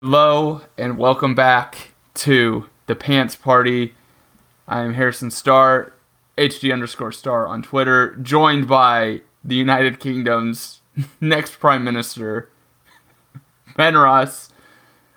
[0.00, 3.96] Hello and welcome back to the Pants Party.
[4.68, 5.92] I am Harrison Starr,
[6.36, 10.82] HD underscore Star on Twitter, joined by the United Kingdom's
[11.20, 12.48] next Prime Minister,
[13.76, 14.50] Ben Ross,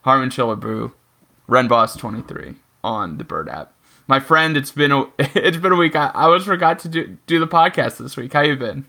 [0.01, 0.93] Harmon Chillaboo,
[1.47, 3.75] RenBoss23 on the Bird app.
[4.07, 5.95] My friend, it's been a it's been a week.
[5.95, 8.33] I, I almost forgot to do do the podcast this week.
[8.33, 8.87] How you been?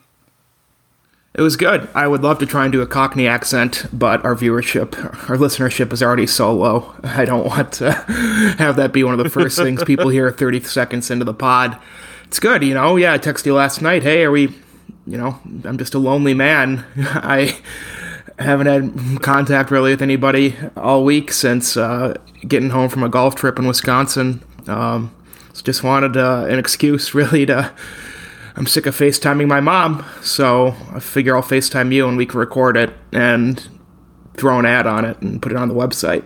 [1.34, 1.88] It was good.
[1.94, 4.94] I would love to try and do a Cockney accent, but our viewership,
[5.30, 6.94] our listenership is already so low.
[7.02, 7.92] I don't want to
[8.58, 11.78] have that be one of the first things people hear 30 seconds into the pod.
[12.24, 12.96] It's good, you know.
[12.96, 14.02] Yeah, I texted you last night.
[14.02, 14.48] Hey, are we,
[15.06, 16.84] you know, I'm just a lonely man.
[16.98, 17.58] I
[18.38, 22.14] haven't had contact really with anybody all week since uh,
[22.46, 24.42] getting home from a golf trip in Wisconsin.
[24.66, 25.14] Um,
[25.62, 27.72] just wanted uh, an excuse really to
[28.54, 32.38] I'm sick of FaceTiming my mom, so I figure I'll FaceTime you and we can
[32.38, 33.66] record it and
[34.36, 36.24] throw an ad on it and put it on the website.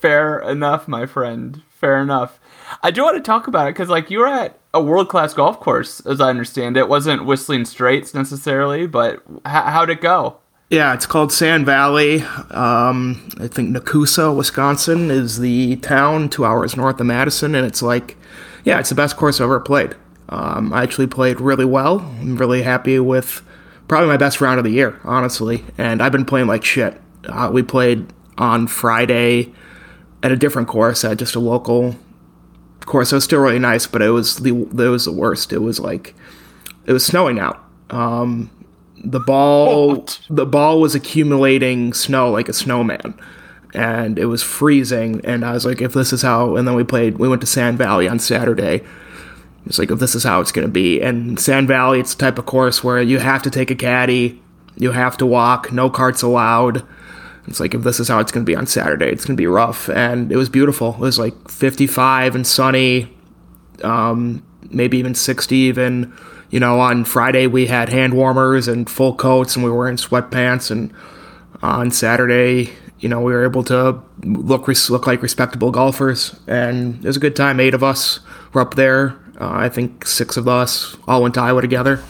[0.00, 1.62] Fair enough, my friend.
[1.80, 2.38] Fair enough.
[2.82, 5.34] I do want to talk about it because, like, you were at a world class
[5.34, 6.80] golf course, as I understand it.
[6.80, 10.38] it wasn't Whistling Straits necessarily, but h- how'd it go?
[10.70, 12.22] Yeah, it's called Sand Valley.
[12.50, 17.82] Um, I think Nekoosa, Wisconsin, is the town two hours north of Madison, and it's
[17.82, 18.16] like,
[18.64, 19.94] yeah, it's the best course I've ever played.
[20.32, 21.98] Um, I actually played really well.
[21.98, 23.42] I'm really happy with
[23.86, 25.62] probably my best round of the year, honestly.
[25.76, 26.98] And I've been playing like shit.
[27.26, 28.06] Uh, we played
[28.38, 29.52] on Friday
[30.22, 31.96] at a different course at just a local
[32.80, 33.12] course.
[33.12, 35.52] It was still really nice, but it was the it was the worst.
[35.52, 36.14] It was like
[36.86, 37.62] it was snowing out.
[37.90, 38.50] Um,
[39.04, 40.20] the ball what?
[40.30, 43.18] the ball was accumulating snow like a snowman
[43.74, 46.84] and it was freezing and i was like if this is how and then we
[46.84, 48.80] played we went to sand valley on saturday
[49.66, 51.00] it's like, if this is how it's going to be.
[51.00, 54.42] And Sand Valley, it's the type of course where you have to take a caddy,
[54.76, 56.84] you have to walk, no carts allowed.
[57.46, 59.40] It's like, if this is how it's going to be on Saturday, it's going to
[59.40, 59.88] be rough.
[59.88, 60.94] And it was beautiful.
[60.94, 63.16] It was like 55 and sunny,
[63.84, 66.12] um, maybe even 60 even.
[66.50, 69.96] You know, on Friday we had hand warmers and full coats and we were in
[69.96, 70.70] sweatpants.
[70.70, 70.92] And
[71.62, 76.38] on Saturday, you know, we were able to look look like respectable golfers.
[76.46, 77.58] And it was a good time.
[77.58, 78.20] Eight of us
[78.52, 82.00] were up there uh, I think six of us all went to Iowa together.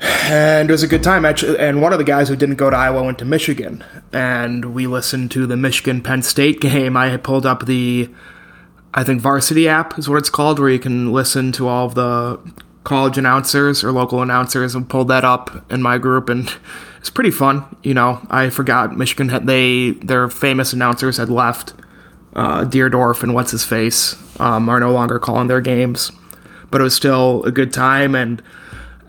[0.00, 1.58] And it was a good time, actually.
[1.58, 3.84] And one of the guys who didn't go to Iowa went to Michigan.
[4.12, 6.96] And we listened to the Michigan Penn State game.
[6.96, 8.10] I pulled up the,
[8.92, 11.94] I think, varsity app is what it's called, where you can listen to all of
[11.94, 12.40] the
[12.82, 16.28] college announcers or local announcers and pulled that up in my group.
[16.28, 16.52] And
[16.98, 17.64] it's pretty fun.
[17.84, 21.72] You know, I forgot Michigan had, they, their famous announcers had left
[22.34, 26.10] uh, Dierdorf and what's his face um, are no longer calling their games,
[26.70, 28.14] but it was still a good time.
[28.14, 28.42] And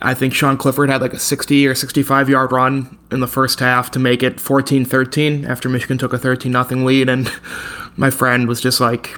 [0.01, 3.59] I think Sean Clifford had like a 60 or 65 yard run in the first
[3.59, 7.09] half to make it 14 13 after Michigan took a 13 nothing lead.
[7.09, 7.31] And
[7.97, 9.17] my friend was just like,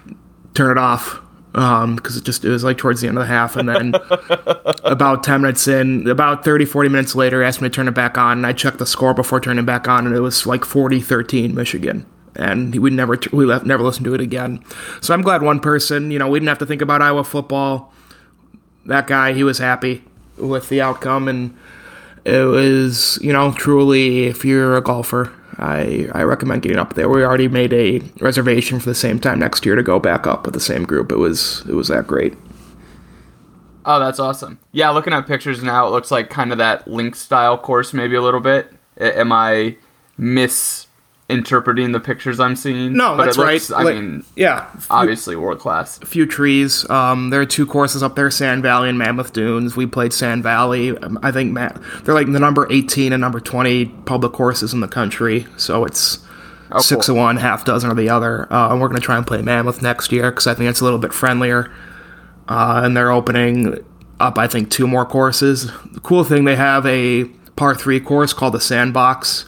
[0.54, 1.22] turn it off.
[1.54, 3.94] Because um, it just it was like towards the end of the half, and then
[4.84, 8.16] about 10 minutes in, about 30, 40 minutes later, asked me to turn it back
[8.16, 8.38] on.
[8.38, 11.56] And I checked the score before turning back on, and it was like 40 13
[11.56, 12.06] Michigan
[12.38, 14.64] and we never we left, never listened to it again.
[15.02, 17.92] So I'm glad one person, you know, we didn't have to think about Iowa football.
[18.86, 20.04] That guy, he was happy
[20.38, 21.58] with the outcome, and
[22.24, 27.10] it was, you know, truly, if you're a golfer, I I recommend getting up there.
[27.10, 30.46] We already made a reservation for the same time next year to go back up
[30.46, 31.12] with the same group.
[31.12, 32.36] It was it was that great.
[33.86, 34.60] Oh, that's awesome.
[34.74, 38.16] Yeah, looking at pictures now, it looks like kind of that link style course, maybe
[38.16, 38.74] a little bit.
[39.00, 39.78] Am I
[40.18, 40.87] miss
[41.30, 42.94] interpreting the pictures I'm seeing.
[42.94, 43.80] No, but that's looks, right.
[43.80, 46.00] I like, mean, yeah, obviously world class.
[46.02, 46.90] A few trees.
[46.90, 49.76] Um, there are two courses up there: Sand Valley and Mammoth Dunes.
[49.76, 50.98] We played Sand Valley.
[50.98, 54.80] Um, I think Matt, they're like the number 18 and number 20 public courses in
[54.80, 55.48] the country.
[55.58, 56.20] So it's
[56.72, 57.16] oh, six cool.
[57.16, 58.52] of one, half dozen of the other.
[58.52, 60.82] Uh, and we're going to try and play Mammoth next year because I think it's
[60.82, 61.72] a little bit friendlier.
[62.48, 63.84] Uh, and they're opening
[64.22, 65.70] up, I think, two more courses.
[65.92, 67.26] The cool thing, they have a
[67.58, 69.46] par three course called the Sandbox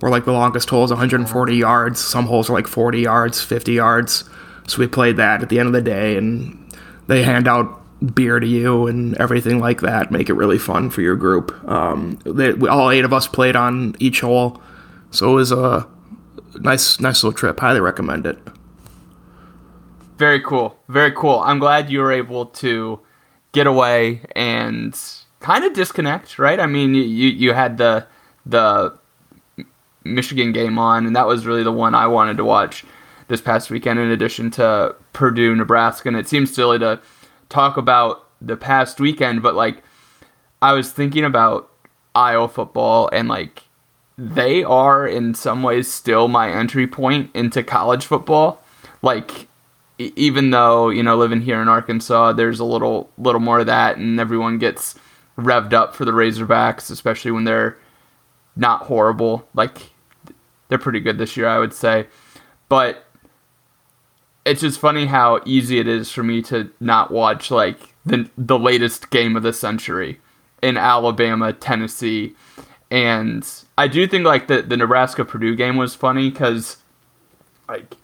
[0.00, 2.00] where like the longest hole is 140 yards.
[2.00, 4.24] Some holes are like 40 yards, 50 yards.
[4.66, 6.74] So we played that at the end of the day, and
[7.06, 7.76] they hand out
[8.14, 10.10] beer to you and everything like that.
[10.10, 11.52] Make it really fun for your group.
[11.68, 14.60] Um, they, we, all eight of us played on each hole,
[15.10, 15.86] so it was a
[16.60, 17.60] nice nice little trip.
[17.60, 18.38] Highly recommend it.
[20.16, 20.78] Very cool.
[20.88, 21.40] Very cool.
[21.40, 23.00] I'm glad you were able to
[23.52, 24.98] get away and
[25.40, 26.60] kind of disconnect, right?
[26.60, 28.06] I mean, you you had the
[28.46, 28.99] the
[30.04, 32.84] Michigan game on, and that was really the one I wanted to watch
[33.28, 33.98] this past weekend.
[33.98, 37.00] In addition to Purdue, Nebraska, and it seems silly to
[37.48, 39.82] talk about the past weekend, but like
[40.62, 41.70] I was thinking about
[42.14, 43.64] Iowa football and like
[44.16, 48.62] they are in some ways still my entry point into college football.
[49.02, 49.48] Like
[49.98, 53.96] even though you know living here in Arkansas, there's a little little more of that,
[53.96, 54.94] and everyone gets
[55.38, 57.78] revved up for the Razorbacks, especially when they're
[58.56, 59.48] not horrible.
[59.54, 59.89] Like
[60.70, 62.06] they're pretty good this year, I would say.
[62.70, 63.04] But
[64.46, 68.58] it's just funny how easy it is for me to not watch like the the
[68.58, 70.20] latest game of the century
[70.62, 72.34] in Alabama, Tennessee,
[72.90, 73.46] and
[73.76, 76.78] I do think like the the Nebraska Purdue game was funny because
[77.68, 77.96] like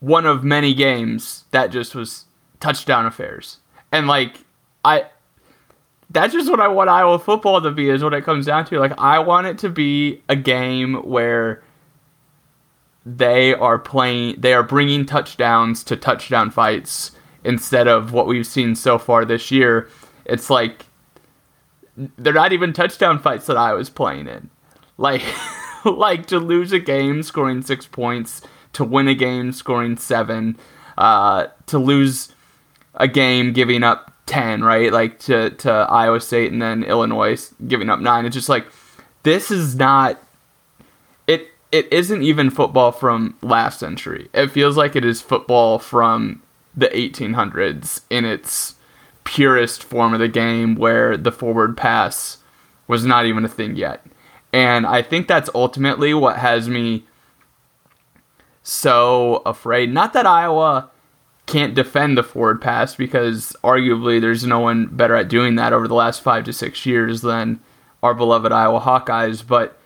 [0.00, 2.26] one of many games that just was
[2.58, 3.58] touchdown affairs,
[3.92, 4.44] and like
[4.84, 5.06] I
[6.10, 8.78] that's just what I want Iowa football to be is what it comes down to.
[8.78, 11.62] Like I want it to be a game where
[13.06, 17.12] they are playing they are bringing touchdowns to touchdown fights
[17.44, 19.88] instead of what we've seen so far this year.
[20.24, 20.86] It's like
[21.96, 24.50] they're not even touchdown fights that I was playing in.
[24.98, 25.22] Like
[25.84, 28.42] like to lose a game scoring 6 points,
[28.74, 30.58] to win a game scoring 7,
[30.98, 32.34] uh, to lose
[32.94, 34.92] a game giving up 10, right?
[34.92, 38.24] Like to, to Iowa State and then Illinois giving up 9.
[38.24, 38.66] It's just like,
[39.24, 40.22] this is not.
[41.26, 44.28] It It isn't even football from last century.
[44.32, 46.42] It feels like it is football from
[46.76, 48.76] the 1800s in its
[49.24, 52.38] purest form of the game where the forward pass
[52.86, 54.06] was not even a thing yet.
[54.52, 57.04] And I think that's ultimately what has me
[58.62, 59.92] so afraid.
[59.92, 60.90] Not that Iowa
[61.50, 65.88] can't defend the forward pass because arguably there's no one better at doing that over
[65.88, 67.60] the last five to six years than
[68.02, 69.46] our beloved Iowa Hawkeyes.
[69.46, 69.76] But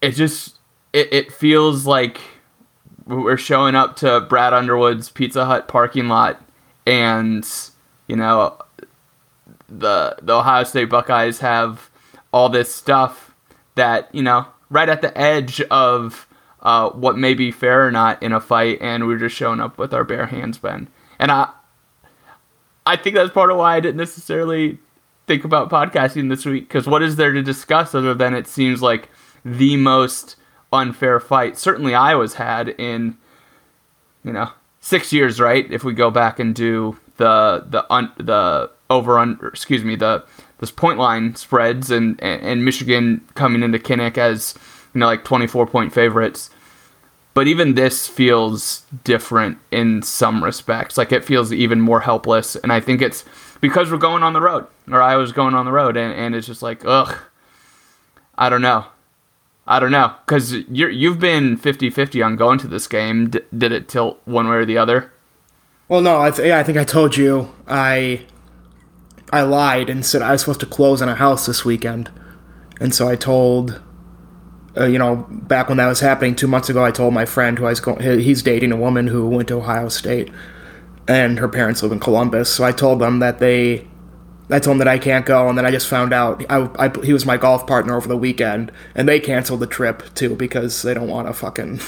[0.00, 0.58] it just
[0.92, 2.20] it, it feels like
[3.06, 6.42] we're showing up to Brad Underwood's Pizza Hut parking lot,
[6.86, 7.48] and
[8.08, 8.58] you know
[9.68, 11.88] the the Ohio State Buckeyes have
[12.32, 13.32] all this stuff
[13.76, 16.26] that you know right at the edge of
[16.62, 19.78] uh, what may be fair or not in a fight, and we're just showing up
[19.78, 20.88] with our bare hands, Ben.
[21.18, 21.50] And I,
[22.86, 24.78] I think that's part of why I didn't necessarily
[25.26, 28.82] think about podcasting this week because what is there to discuss other than it seems
[28.82, 29.08] like
[29.44, 30.36] the most
[30.72, 33.16] unfair fight certainly Iowa's had in,
[34.24, 34.50] you know,
[34.80, 35.70] six years, right?
[35.70, 40.24] If we go back and do the the un, the over under, excuse me, the
[40.58, 44.54] this point line spreads and and Michigan coming into Kinnick as
[44.94, 46.50] you know, like 24 point favorites.
[47.34, 50.98] But even this feels different in some respects.
[50.98, 52.56] Like it feels even more helpless.
[52.56, 53.24] And I think it's
[53.60, 56.34] because we're going on the road, or I was going on the road, and, and
[56.34, 57.16] it's just like, ugh,
[58.36, 58.86] I don't know.
[59.66, 60.14] I don't know.
[60.26, 63.30] Because you've been 50 50 on going to this game.
[63.30, 65.12] D- did it tilt one way or the other?
[65.88, 68.26] Well, no, I, th- yeah, I think I told you I
[69.32, 72.10] I lied and said I was supposed to close on a house this weekend.
[72.80, 73.80] And so I told
[74.76, 77.58] uh, you know, back when that was happening two months ago, I told my friend
[77.58, 80.30] who I was going, he's dating a woman who went to Ohio State,
[81.06, 82.52] and her parents live in Columbus.
[82.52, 83.86] So I told them that they,
[84.48, 86.90] I told them that I can't go, and then I just found out I, I
[87.04, 90.80] he was my golf partner over the weekend, and they canceled the trip too because
[90.80, 91.80] they don't want to fucking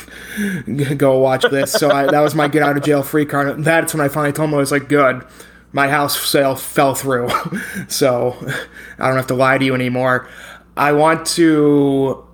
[0.99, 1.73] go watch this.
[1.73, 3.65] So I, that was my get out of jail free card.
[3.65, 5.25] That's when I finally told him I was like, good.
[5.73, 7.31] My house sale fell through,
[7.89, 8.37] so
[8.99, 10.29] I don't have to lie to you anymore.
[10.77, 12.25] I want to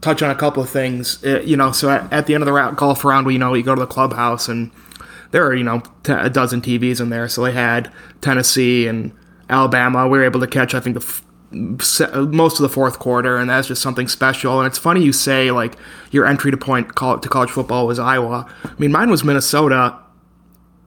[0.00, 1.22] touch on a couple of things.
[1.24, 3.38] Uh, you know, so at, at, the end of the round, golf round, we you
[3.38, 4.70] know you go to the clubhouse and
[5.30, 7.28] there are you know t- a dozen TVs in there.
[7.28, 9.12] So they had Tennessee and
[9.48, 10.08] Alabama.
[10.08, 13.50] We were able to catch I think the f- most of the fourth quarter, and
[13.50, 14.58] that's just something special.
[14.60, 15.76] And it's funny you say like
[16.10, 18.46] your entry to point call- to college football was Iowa.
[18.64, 19.98] I mean, mine was Minnesota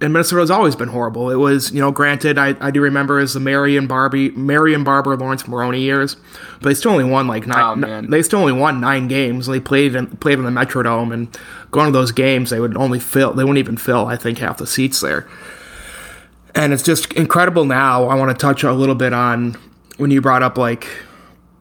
[0.04, 1.30] and Minnesota's always been horrible.
[1.30, 5.16] It was, you know, granted, I, I do remember as the Marion Barbie, Marion Barber,
[5.16, 6.18] Laurence Maroney years,
[6.60, 7.86] but they still only won like nine.
[7.86, 9.48] Oh, they still only won nine games.
[9.48, 11.40] And They played in, played in the Metrodome, and
[11.72, 13.32] going to those games, they would only fill.
[13.32, 15.26] They wouldn't even fill, I think, half the seats there.
[16.54, 17.64] And it's just incredible.
[17.64, 19.56] Now, I want to touch a little bit on
[19.96, 20.86] when you brought up like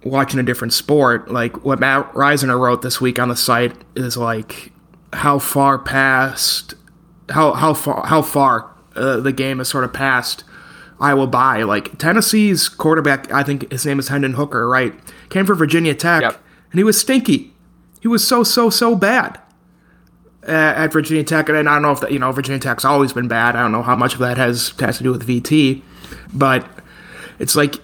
[0.02, 1.30] watching a different sport.
[1.30, 4.72] Like what Matt Risner wrote this week on the site is like
[5.12, 6.74] how far past
[7.30, 10.44] how how far how far uh, the game has sort of passed
[11.00, 11.64] Iowa by.
[11.64, 14.94] Like Tennessee's quarterback, I think his name is Hendon Hooker, right?
[15.28, 16.40] Came from Virginia Tech, yep.
[16.70, 17.52] and he was stinky.
[18.00, 19.40] He was so so so bad
[20.44, 23.12] at, at Virginia Tech, and I don't know if that you know Virginia Tech's always
[23.12, 23.56] been bad.
[23.56, 25.82] I don't know how much of that has has to do with VT,
[26.32, 26.66] but
[27.38, 27.76] it's like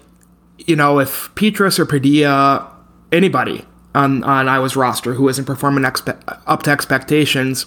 [0.57, 2.71] you know if Petras or Padilla,
[3.11, 7.65] anybody on on Iowa's roster who isn't performing expe- up to expectations.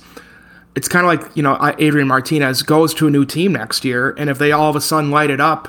[0.75, 4.15] It's kind of like you know Adrian Martinez goes to a new team next year,
[4.19, 5.69] and if they all of a sudden light it up,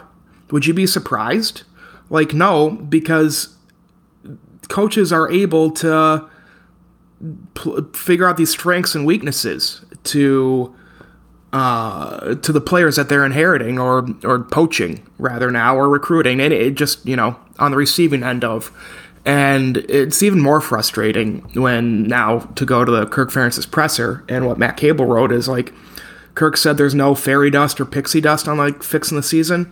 [0.51, 1.63] would you be surprised?
[2.09, 3.55] Like no, because
[4.69, 6.29] coaches are able to
[7.53, 10.75] pl- figure out these strengths and weaknesses to
[11.51, 16.53] uh, to the players that they're inheriting or or poaching rather now or recruiting, and
[16.53, 18.71] it just you know on the receiving end of.
[19.25, 24.45] And it's even more frustrating when now to go to the Kirk Ferentz's presser and
[24.45, 25.73] what Matt Cable wrote is like
[26.35, 29.71] Kirk said there's no fairy dust or pixie dust on like fixing the season.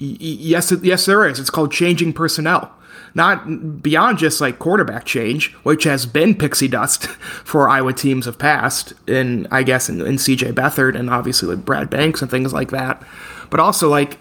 [0.00, 1.38] Y- yes, yes, there is.
[1.38, 2.74] It's called changing personnel
[3.14, 7.06] not beyond just like quarterback change, which has been pixie dust
[7.44, 11.64] for Iowa teams of past, in I guess in, in CJ Beathard and obviously like
[11.64, 13.02] Brad Banks and things like that,
[13.50, 14.18] but also like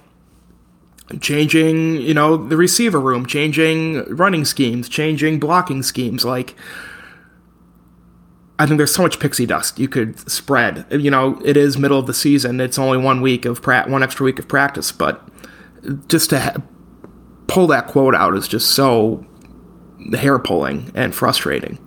[1.19, 6.55] changing, you know, the receiver room, changing running schemes, changing blocking schemes, like.
[8.61, 10.85] I think there's so much pixie dust you could spread.
[10.91, 12.59] You know, it is middle of the season.
[12.59, 15.25] It's only one week of pra- one extra week of practice, but
[16.09, 16.55] just to ha-
[17.47, 19.25] pull that quote out is just so
[20.13, 21.79] hair pulling and frustrating.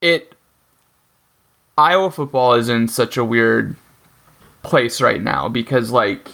[0.00, 0.34] It
[1.76, 3.76] Iowa football is in such a weird
[4.62, 6.28] place right now because like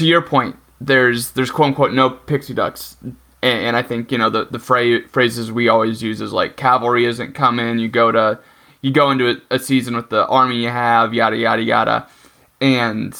[0.00, 4.18] to your point there's there's quote unquote no pixie ducks and, and I think you
[4.18, 8.10] know the the phrase phrases we always use is like cavalry isn't coming you go
[8.10, 8.40] to
[8.82, 12.08] you go into a, a season with the army you have yada yada yada
[12.60, 13.16] and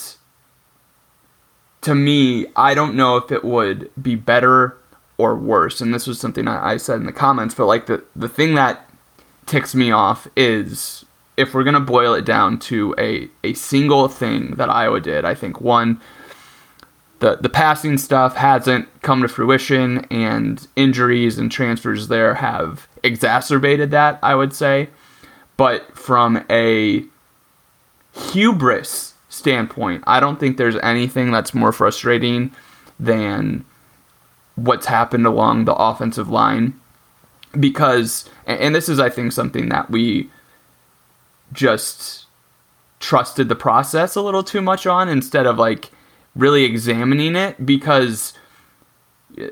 [1.82, 4.76] to me, I don't know if it would be better
[5.18, 5.80] or worse.
[5.80, 8.54] And this was something I, I said in the comments, but like the, the thing
[8.54, 8.88] that
[9.46, 11.04] ticks me off is
[11.36, 15.34] if we're to boil it down to a, a single thing that Iowa did, I
[15.34, 16.00] think one,
[17.20, 23.90] the, the passing stuff hasn't come to fruition, and injuries and transfers there have exacerbated
[23.92, 24.88] that, I would say.
[25.56, 27.04] But from a
[28.12, 32.52] hubris standpoint, I don't think there's anything that's more frustrating
[32.98, 33.64] than
[34.56, 36.78] what's happened along the offensive line
[37.58, 40.30] because and this is I think something that we
[41.52, 42.26] just
[43.00, 45.90] trusted the process a little too much on instead of like
[46.34, 48.34] really examining it because
[49.40, 49.48] uh,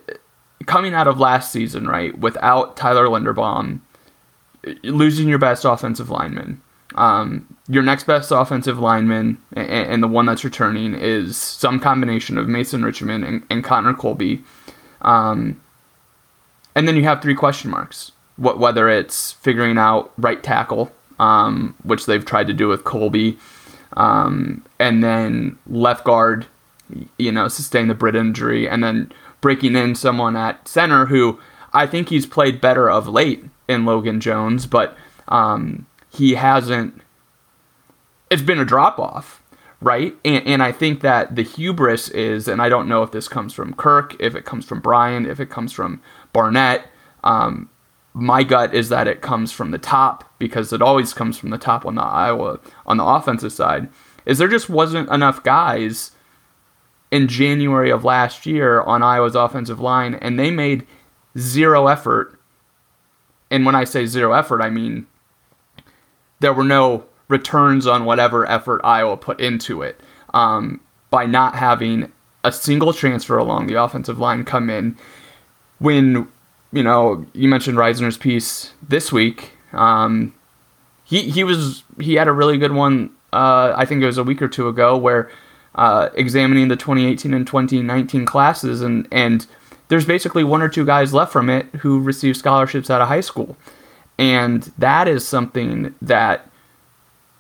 [0.67, 3.81] coming out of last season, right, without Tyler Linderbaum,
[4.83, 6.61] losing your best offensive lineman,
[6.95, 12.39] um, your next best offensive lineman and, and, the one that's returning is some combination
[12.39, 14.43] of Mason Richman and, and Connor Colby.
[15.03, 15.61] Um,
[16.75, 18.13] and then you have three question marks.
[18.37, 23.37] What, whether it's figuring out right tackle, um, which they've tried to do with Colby,
[23.97, 26.47] um, and then left guard,
[27.17, 31.39] you know, sustain the Britt injury, and then breaking in someone at center who
[31.73, 34.97] I think he's played better of late in Logan Jones, but
[35.29, 37.03] um, he hasn't.
[38.31, 39.43] It's been a drop off,
[39.81, 40.15] right?
[40.25, 43.53] And, and I think that the hubris is, and I don't know if this comes
[43.55, 46.03] from Kirk, if it comes from Brian, if it comes from
[46.33, 46.89] Barnett.
[47.25, 47.71] Um,
[48.15, 51.59] my gut is that it comes from the top because it always comes from the
[51.59, 53.89] top on the Iowa on the offensive side.
[54.27, 56.13] Is there just wasn't enough guys
[57.11, 60.87] in January of last year on Iowa's offensive line, and they made
[61.37, 62.39] zero effort.
[63.51, 65.07] And when I say zero effort, I mean
[66.41, 70.01] there were no returns on whatever effort Iowa put into it
[70.35, 72.13] um, by not having
[72.45, 74.97] a single transfer along the offensive line come in.
[75.79, 76.29] When
[76.73, 80.35] you know you mentioned Reisner's piece this week, um,
[81.05, 83.11] he he was he had a really good one.
[83.33, 85.31] Uh, I think it was a week or two ago where
[85.75, 89.47] uh, examining the 2018 and 2019 classes and and
[89.89, 93.23] there's basically one or two guys left from it who received scholarships out of high
[93.23, 93.57] school.
[94.19, 96.51] And that is something that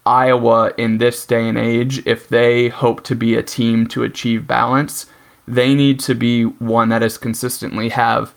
[0.06, 4.46] Iowa in this day and age, if they hope to be a team to achieve
[4.46, 5.06] balance,
[5.46, 8.34] they need to be one that is consistently have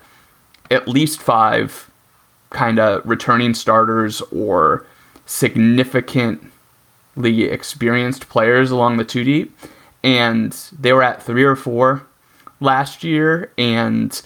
[0.70, 1.90] at least five
[2.50, 4.86] kind of returning starters or
[5.26, 9.58] significantly experienced players along the two deep.
[10.03, 12.08] And they were at three or four
[12.60, 14.22] last year, and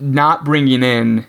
[0.00, 1.26] not bringing in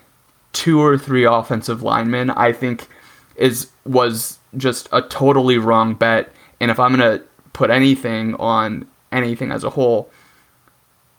[0.52, 2.88] two or three offensive linemen, I think
[3.36, 6.32] is was just a totally wrong bet.
[6.60, 10.10] And if I'm gonna put anything on anything as a whole,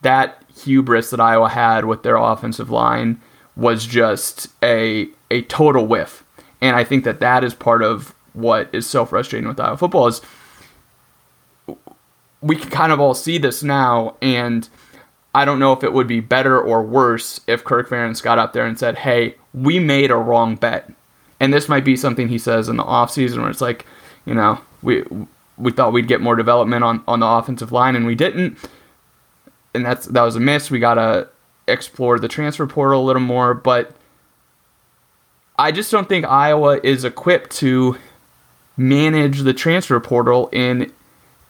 [0.01, 3.21] that hubris that Iowa had with their offensive line
[3.55, 6.23] was just a a total whiff.
[6.61, 10.07] And I think that that is part of what is so frustrating with Iowa football
[10.07, 10.21] is
[12.41, 14.67] we can kind of all see this now and
[15.33, 18.53] I don't know if it would be better or worse if Kirk Ferentz got up
[18.53, 20.91] there and said, "Hey, we made a wrong bet."
[21.39, 23.85] And this might be something he says in the offseason where it's like,
[24.25, 25.03] you know, we
[25.57, 28.57] we thought we'd get more development on, on the offensive line and we didn't.
[29.73, 30.69] And that's that was a miss.
[30.69, 31.29] We got to
[31.67, 33.95] explore the transfer portal a little more, but
[35.57, 37.97] I just don't think Iowa is equipped to
[38.75, 40.91] manage the transfer portal in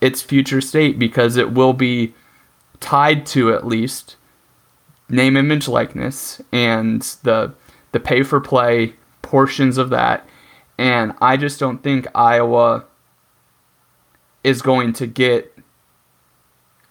[0.01, 2.13] its future state because it will be
[2.79, 4.17] tied to at least
[5.07, 7.53] name image likeness and the
[7.91, 10.27] the pay for play portions of that.
[10.77, 12.85] And I just don't think Iowa
[14.43, 15.55] is going to get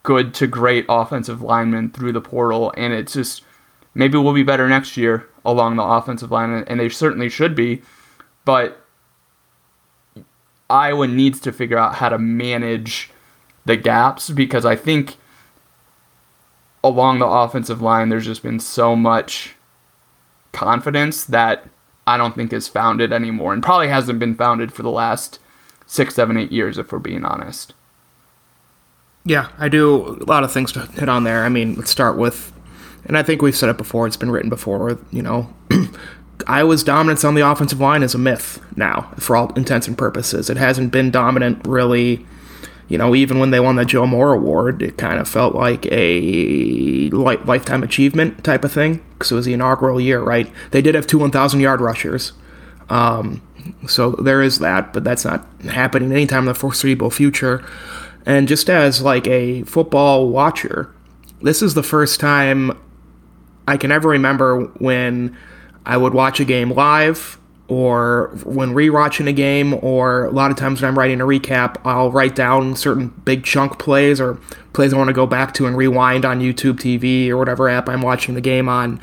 [0.03, 2.73] good to great offensive linemen through the portal.
[2.77, 3.43] And it's just
[3.95, 7.83] maybe we'll be better next year along the offensive line and they certainly should be.
[8.45, 8.80] But
[10.71, 13.11] Iowa needs to figure out how to manage
[13.65, 15.17] the gaps because I think
[16.83, 19.55] along the offensive line, there's just been so much
[20.53, 21.69] confidence that
[22.07, 25.39] I don't think is founded anymore and probably hasn't been founded for the last
[25.87, 27.75] six, seven, eight years, if we're being honest.
[29.25, 31.45] Yeah, I do a lot of things to hit on there.
[31.45, 32.53] I mean, let's start with,
[33.05, 35.53] and I think we've said it before, it's been written before, you know,
[36.47, 40.51] Iowa's dominance on the offensive line is a myth now, for all intents and purposes.
[40.51, 42.27] It hasn't been dominant really
[42.91, 45.87] you know, even when they won the Joe Moore Award, it kind of felt like
[45.93, 50.51] a lifetime achievement type of thing because it was the inaugural year, right?
[50.73, 52.33] They did have two 1,000 yard rushers.
[52.89, 53.43] Um,
[53.87, 57.65] so there is that, but that's not happening anytime in the foreseeable future.
[58.27, 60.93] And just as like a football watcher,
[61.43, 62.77] this is the first time
[63.69, 65.37] I can ever remember when
[65.87, 67.39] I would watch a game live
[67.71, 71.77] or when rewatching a game, or a lot of times when I'm writing a recap,
[71.85, 74.41] I'll write down certain big chunk plays or
[74.73, 77.89] plays I want to go back to and rewind on YouTube TV or whatever app
[77.89, 79.01] I'm watching the game on,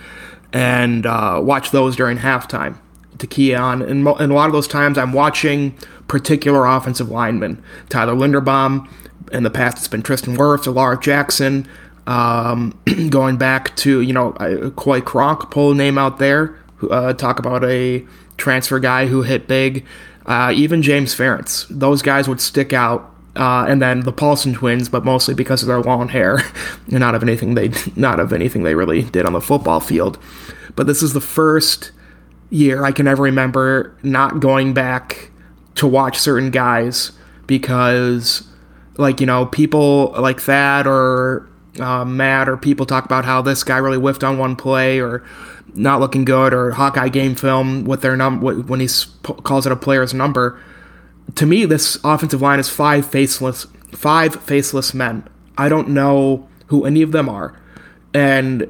[0.51, 2.77] and uh, watch those during halftime
[3.19, 3.81] to key on.
[3.81, 5.73] And, mo- and a lot of those times I'm watching
[6.09, 7.63] particular offensive linemen.
[7.87, 8.89] Tyler Linderbaum,
[9.31, 11.69] in the past it's been Tristan Wirfs, Alaric Jackson.
[12.05, 12.77] Um,
[13.09, 14.33] going back to, you know,
[14.75, 16.59] Coy Cronk, pull a name out there.
[16.89, 18.05] Uh, talk about a
[18.37, 19.85] transfer guy who hit big.
[20.25, 23.13] Uh, even James Ferentz, those guys would stick out.
[23.35, 26.41] Uh, and then the Paulsen twins, but mostly because of their long hair,
[26.87, 30.17] and not of anything they not of anything they really did on the football field.
[30.75, 31.91] But this is the first
[32.49, 35.31] year I can ever remember not going back
[35.75, 37.11] to watch certain guys
[37.45, 38.47] because,
[38.97, 41.47] like you know, people like Thad or
[41.79, 45.23] uh, Matt or people talk about how this guy really whiffed on one play or
[45.77, 48.87] not looking good or Hawkeye game film with their num when he
[49.43, 50.59] calls it a player's number.
[51.35, 55.27] To me, this offensive line is five faceless five faceless men.
[55.57, 57.59] I don't know who any of them are,
[58.13, 58.67] and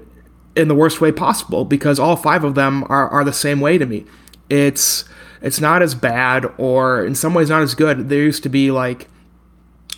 [0.56, 3.78] in the worst way possible because all five of them are, are the same way
[3.78, 4.06] to me.
[4.50, 5.06] It's
[5.42, 8.10] it's not as bad or in some ways not as good.
[8.10, 9.08] There used to be like,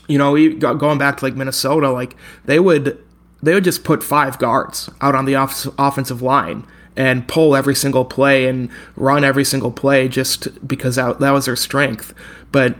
[0.07, 3.01] you know, going back to like Minnesota, like they would
[3.41, 6.67] they would just put five guards out on the off- offensive line
[6.99, 11.45] and pull every single play and run every single play just because that, that was
[11.45, 12.13] their strength.
[12.51, 12.75] But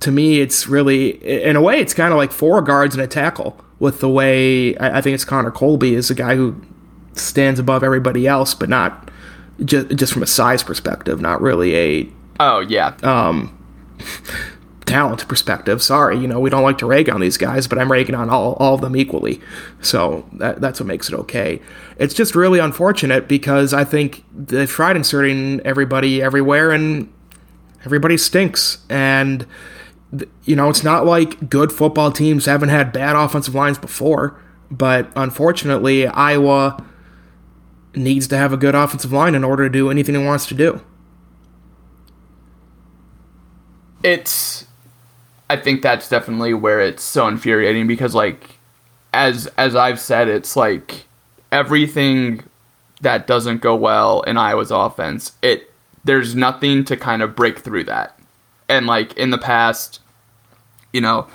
[0.00, 1.10] to me, it's really,
[1.44, 4.76] in a way, it's kind of like four guards and a tackle with the way
[4.78, 6.60] I, I think it's Connor Colby is a guy who
[7.12, 9.12] stands above everybody else, but not
[9.64, 12.08] just, just from a size perspective, not really a.
[12.40, 12.96] Oh, yeah.
[13.04, 13.56] Um,
[14.84, 15.82] talent perspective.
[15.82, 18.30] Sorry, you know, we don't like to rag on these guys, but I'm ragging on
[18.30, 19.40] all, all of them equally.
[19.80, 21.60] So that, that's what makes it okay.
[21.98, 27.12] It's just really unfortunate because I think they've tried inserting everybody everywhere and
[27.84, 28.78] everybody stinks.
[28.88, 29.46] And,
[30.44, 34.40] you know, it's not like good football teams haven't had bad offensive lines before,
[34.70, 36.84] but unfortunately, Iowa
[37.94, 40.54] needs to have a good offensive line in order to do anything it wants to
[40.54, 40.80] do.
[44.02, 44.66] It's
[45.52, 48.58] I think that's definitely where it's so infuriating because like
[49.12, 51.04] as as I've said it's like
[51.50, 52.42] everything
[53.02, 55.70] that doesn't go well in Iowa's offense it
[56.04, 58.18] there's nothing to kind of break through that.
[58.66, 60.00] And like in the past
[60.90, 61.26] you know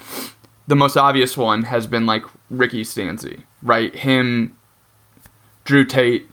[0.65, 3.95] the most obvious one has been like Ricky Stanzi, right?
[3.95, 4.57] Him
[5.63, 6.27] Drew Tate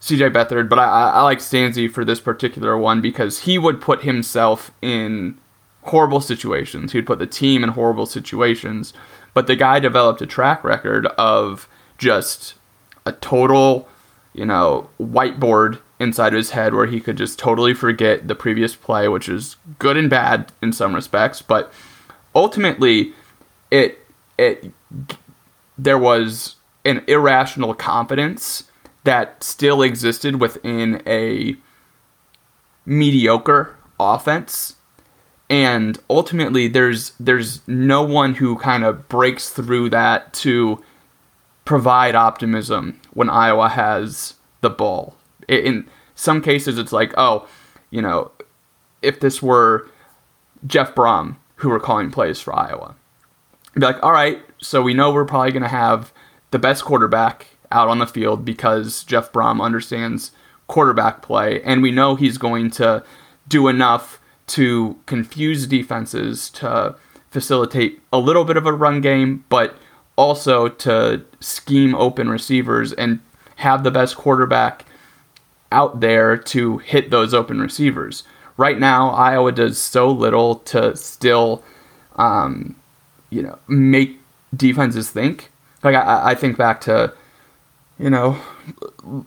[0.00, 4.04] CJ Beathard, but I, I like Stanzi for this particular one because he would put
[4.04, 5.36] himself in
[5.82, 6.92] horrible situations.
[6.92, 8.92] He'd put the team in horrible situations.
[9.34, 12.54] But the guy developed a track record of just
[13.06, 13.88] a total,
[14.32, 19.08] you know, whiteboard inside his head where he could just totally forget the previous play,
[19.08, 21.72] which is good and bad in some respects, but
[22.34, 23.12] ultimately
[23.70, 23.98] it
[24.38, 24.72] it
[25.76, 28.64] there was an irrational confidence
[29.04, 31.56] that still existed within a
[32.86, 34.76] mediocre offense
[35.50, 40.82] and ultimately there's there's no one who kind of breaks through that to
[41.64, 45.16] provide optimism when Iowa has the ball.
[45.48, 47.46] In some cases it's like, oh,
[47.90, 48.30] you know,
[49.02, 49.88] if this were
[50.66, 52.94] Jeff Brohm who were calling plays for Iowa.
[53.74, 56.12] Be like, all right, so we know we're probably going to have
[56.50, 60.32] the best quarterback out on the field because Jeff Brohm understands
[60.66, 63.04] quarterback play, and we know he's going to
[63.46, 64.17] do enough
[64.48, 66.96] to confuse defenses to
[67.30, 69.76] facilitate a little bit of a run game, but
[70.16, 73.20] also to scheme open receivers and
[73.56, 74.84] have the best quarterback
[75.70, 78.24] out there to hit those open receivers.
[78.56, 81.62] Right now, Iowa does so little to still,
[82.16, 82.74] um,
[83.30, 84.18] you know, make
[84.56, 85.50] defenses think.
[85.84, 87.14] Like I, I think back to,
[87.98, 88.40] you know,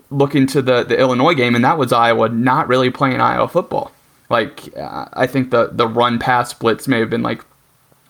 [0.10, 3.92] looking to the the Illinois game, and that was Iowa not really playing Iowa football.
[4.32, 7.46] Like I think the the run pass splits may have been like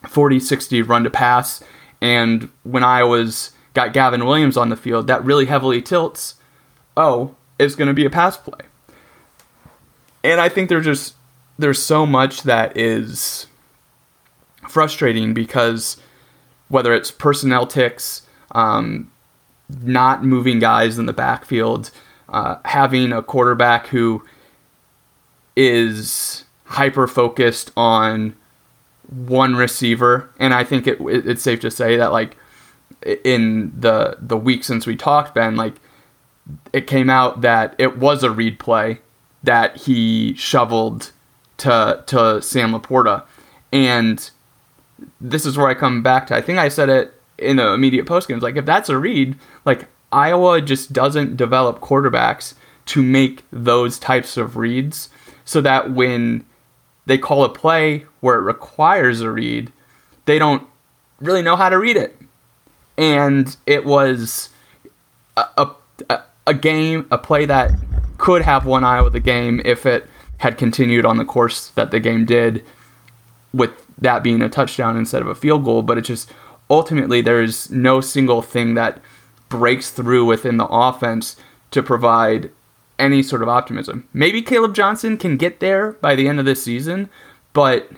[0.08, 1.62] 40 60 run to pass
[2.00, 6.34] and when Iowa's got Gavin Williams on the field that really heavily tilts
[6.96, 8.66] oh it's going to be a pass play.
[10.24, 11.14] And I think there's just
[11.58, 13.46] there's so much that is
[14.68, 15.96] frustrating because
[16.68, 19.10] whether it's personnel ticks, um,
[19.82, 21.90] not moving guys in the backfield,
[22.28, 24.24] uh, having a quarterback who
[25.56, 28.34] is hyper focused on
[29.08, 32.36] one receiver, and I think it, it, it's safe to say that like
[33.24, 35.74] in the the week since we talked, Ben, like
[36.72, 39.00] it came out that it was a read play
[39.42, 41.12] that he shoveled
[41.58, 43.24] to to Sam LaPorta,
[43.72, 44.30] and
[45.20, 46.34] this is where I come back to.
[46.34, 48.38] I think I said it in the immediate post game.
[48.38, 54.36] Like if that's a read, like Iowa just doesn't develop quarterbacks to make those types
[54.36, 55.08] of reads
[55.52, 56.42] so that when
[57.04, 59.70] they call a play where it requires a read,
[60.24, 60.66] they don't
[61.20, 62.18] really know how to read it.
[62.96, 64.48] And it was
[65.36, 65.70] a,
[66.08, 67.70] a, a game, a play that
[68.16, 72.00] could have won Iowa the game if it had continued on the course that the
[72.00, 72.64] game did,
[73.52, 75.82] with that being a touchdown instead of a field goal.
[75.82, 76.32] But it just
[76.70, 79.02] ultimately there's no single thing that
[79.50, 81.36] breaks through within the offense
[81.72, 82.50] to provide
[82.98, 84.08] any sort of optimism.
[84.12, 87.08] Maybe Caleb Johnson can get there by the end of this season,
[87.52, 87.90] but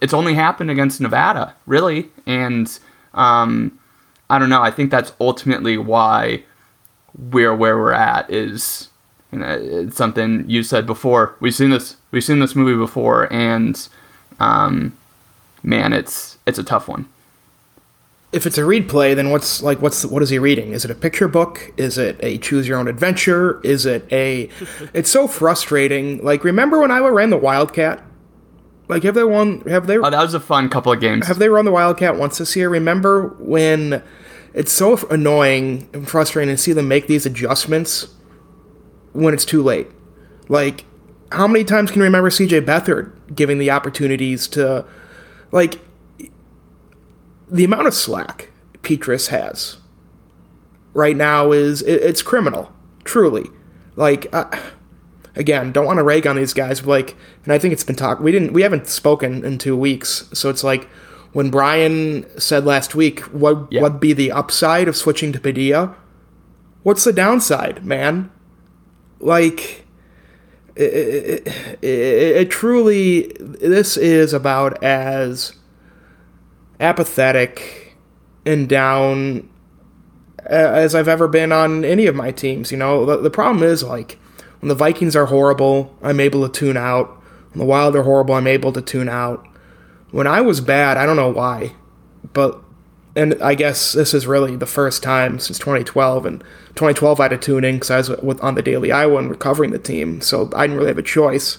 [0.00, 2.10] it's only happened against Nevada, really.
[2.26, 2.78] And
[3.14, 3.78] um,
[4.28, 4.62] I don't know.
[4.62, 6.42] I think that's ultimately why
[7.16, 8.30] we're where we're at.
[8.30, 8.88] Is
[9.32, 11.36] you know, it's something you said before.
[11.40, 11.96] We've seen this.
[12.10, 13.88] We've seen this movie before, and
[14.40, 14.96] um,
[15.62, 17.08] man, it's it's a tough one
[18.34, 20.72] if it's a read play, then what's like what's what is he reading?
[20.72, 21.72] Is it a picture book?
[21.76, 23.60] Is it a choose your own adventure?
[23.62, 24.50] Is it a?
[24.94, 26.22] it's so frustrating.
[26.22, 28.02] Like remember when I ran the Wildcat?
[28.88, 29.60] Like have they won?
[29.62, 29.96] Have they?
[29.96, 31.28] Oh, that was a fun couple of games.
[31.28, 32.68] Have they run the Wildcat once this year?
[32.68, 34.02] Remember when?
[34.52, 38.14] It's so annoying and frustrating to see them make these adjustments
[39.12, 39.88] when it's too late.
[40.48, 40.84] Like,
[41.32, 44.84] how many times can you remember CJ Beathard giving the opportunities to,
[45.50, 45.80] like,
[47.48, 48.50] the amount of slack
[48.82, 49.78] Petras has
[50.92, 52.72] right now is it, it's criminal,
[53.04, 53.50] truly.
[53.96, 54.50] Like, uh,
[55.36, 57.96] again, don't want to rag on these guys, but like, and I think it's been
[57.96, 58.20] talked.
[58.20, 60.88] We didn't, we haven't spoken in two weeks, so it's like
[61.32, 63.82] when Brian said last week, what yeah.
[63.82, 65.96] what be the upside of switching to Padilla?
[66.82, 68.30] What's the downside, man?
[69.18, 69.84] Like,
[70.76, 71.46] it, it,
[71.82, 75.54] it, it truly, this is about as
[76.80, 77.96] apathetic
[78.44, 79.48] and down
[80.46, 82.70] as I've ever been on any of my teams.
[82.70, 84.18] You know, the, the problem is like
[84.60, 87.08] when the Vikings are horrible, I'm able to tune out.
[87.52, 89.46] When the Wild are horrible, I'm able to tune out.
[90.10, 91.72] When I was bad, I don't know why,
[92.32, 92.60] but
[93.16, 96.26] and I guess this is really the first time since 2012.
[96.26, 99.24] And 2012, I had to tune in because I was with, on the Daily Iowan
[99.24, 101.58] and recovering the team, so I didn't really have a choice.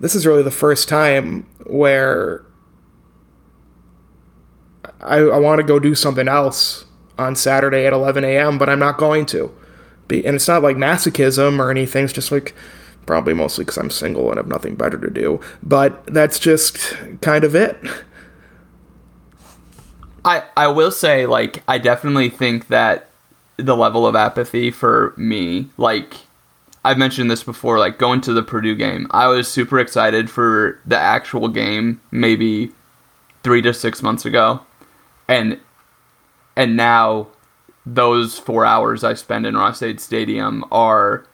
[0.00, 2.44] This is really the first time where
[5.00, 6.84] I, I want to go do something else
[7.18, 9.54] on Saturday at 11 a.m., but I'm not going to.
[10.10, 12.04] And it's not like masochism or anything.
[12.04, 12.54] It's just like
[13.04, 15.40] probably mostly because I'm single and have nothing better to do.
[15.62, 17.78] But that's just kind of it.
[20.24, 23.10] I I will say like I definitely think that
[23.56, 26.14] the level of apathy for me like
[26.84, 30.80] I've mentioned this before like going to the Purdue game I was super excited for
[30.86, 32.72] the actual game maybe
[33.42, 34.60] 3 to 6 months ago
[35.28, 35.60] and
[36.56, 37.28] and now
[37.86, 41.24] those 4 hours I spend in Ross-Ade Stadium are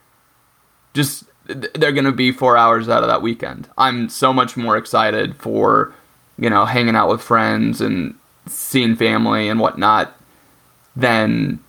[0.92, 3.68] just they're going to be 4 hours out of that weekend.
[3.76, 5.94] I'm so much more excited for
[6.38, 8.14] you know hanging out with friends and
[8.46, 10.14] seeing family and whatnot,
[10.96, 11.60] than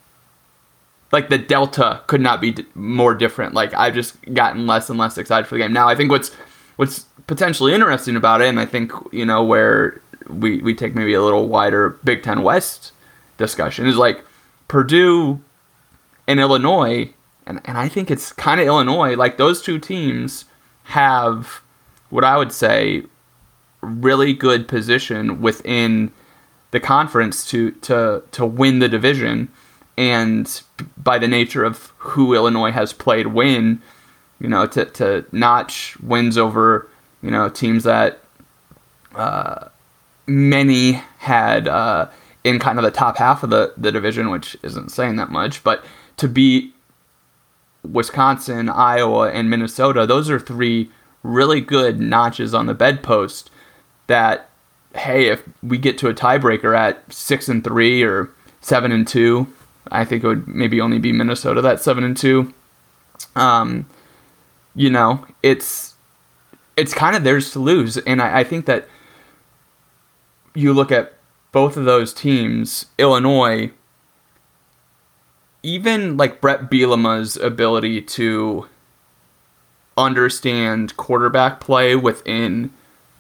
[1.12, 3.54] like the delta could not be d- more different.
[3.54, 5.74] Like I've just gotten less and less excited for the game.
[5.74, 6.32] Now I think what's
[6.76, 11.14] what's potentially interesting about it, and I think you know where we we take maybe
[11.14, 12.92] a little wider Big Ten West
[13.38, 14.24] discussion is like
[14.68, 15.42] Purdue
[16.28, 17.14] and Illinois,
[17.46, 19.16] and and I think it's kind of Illinois.
[19.16, 20.46] Like those two teams
[20.84, 21.62] have
[22.10, 23.04] what I would say
[23.82, 26.12] really good position within
[26.72, 29.50] the conference to to to win the division,
[29.98, 30.62] and
[30.98, 33.82] by the nature of who Illinois has played, win,
[34.40, 36.90] you know, to to notch wins over
[37.22, 38.22] you know teams that
[39.16, 39.70] uh,
[40.28, 42.10] many had uh,
[42.44, 45.64] in kind of the top half of the the division, which isn't saying that much,
[45.64, 45.84] but
[46.18, 46.74] to beat
[47.84, 50.90] Wisconsin, Iowa, and Minnesota, those are three
[51.24, 53.50] really good notches on the bedpost
[54.08, 54.50] that
[54.96, 58.30] hey, if we get to a tiebreaker at six and three or
[58.62, 59.46] seven and two,
[59.92, 62.54] I think it would maybe only be Minnesota that seven and two.
[63.36, 63.88] Um,
[64.74, 65.96] you know, it's
[66.78, 68.88] it's kind of theirs to lose, and I, I think that
[70.56, 71.14] you look at
[71.52, 73.72] both of those teams, Illinois.
[75.64, 78.68] Even like Bret Bielema's ability to
[79.98, 82.72] understand quarterback play within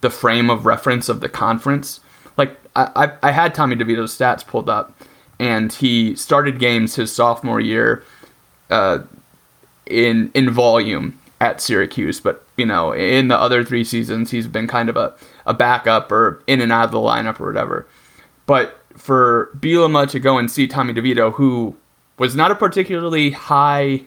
[0.01, 2.01] the frame of reference of the conference.
[2.37, 2.91] Like I,
[3.23, 4.93] I, I had Tommy DeVito's stats pulled up,
[5.39, 8.03] and he started games his sophomore year
[8.69, 8.99] uh,
[9.85, 14.67] in in volume at Syracuse, but you know in the other three seasons he's been
[14.67, 15.13] kind of a,
[15.45, 17.87] a backup or in and out of the lineup or whatever.
[18.45, 21.75] But for Bielema to go and see Tommy DeVito, who
[22.17, 24.03] was not a particularly high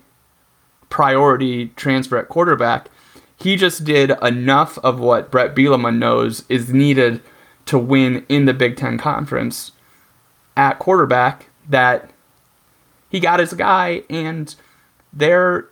[0.89, 2.89] priority transfer at quarterback,
[3.37, 7.23] he just did enough of what Bret Bielema knows is needed
[7.67, 9.73] to win in the Big Ten Conference
[10.57, 12.11] at quarterback that
[13.11, 14.55] he got his guy, and
[15.13, 15.69] they're,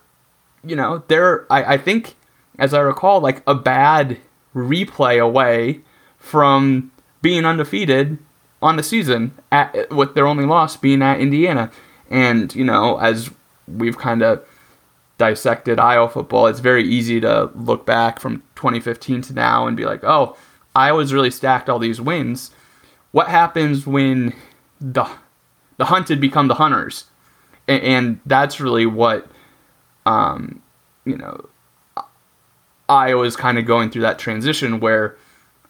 [0.63, 2.15] you know, they're, I, I think,
[2.59, 4.17] as I recall, like a bad
[4.55, 5.81] replay away
[6.17, 6.91] from
[7.21, 8.17] being undefeated
[8.61, 11.71] on the season at, with their only loss being at Indiana.
[12.09, 13.29] And, you know, as
[13.67, 14.45] we've kind of
[15.17, 19.85] dissected Iowa football, it's very easy to look back from 2015 to now and be
[19.85, 20.37] like, oh,
[20.75, 22.51] Iowa's really stacked all these wins.
[23.11, 24.33] What happens when
[24.79, 25.09] the
[25.77, 27.05] the hunted become the hunters?
[27.67, 29.27] And, and that's really what,
[30.07, 30.61] um,
[31.05, 31.49] you know,
[32.89, 35.17] Iowa's kind of going through that transition where,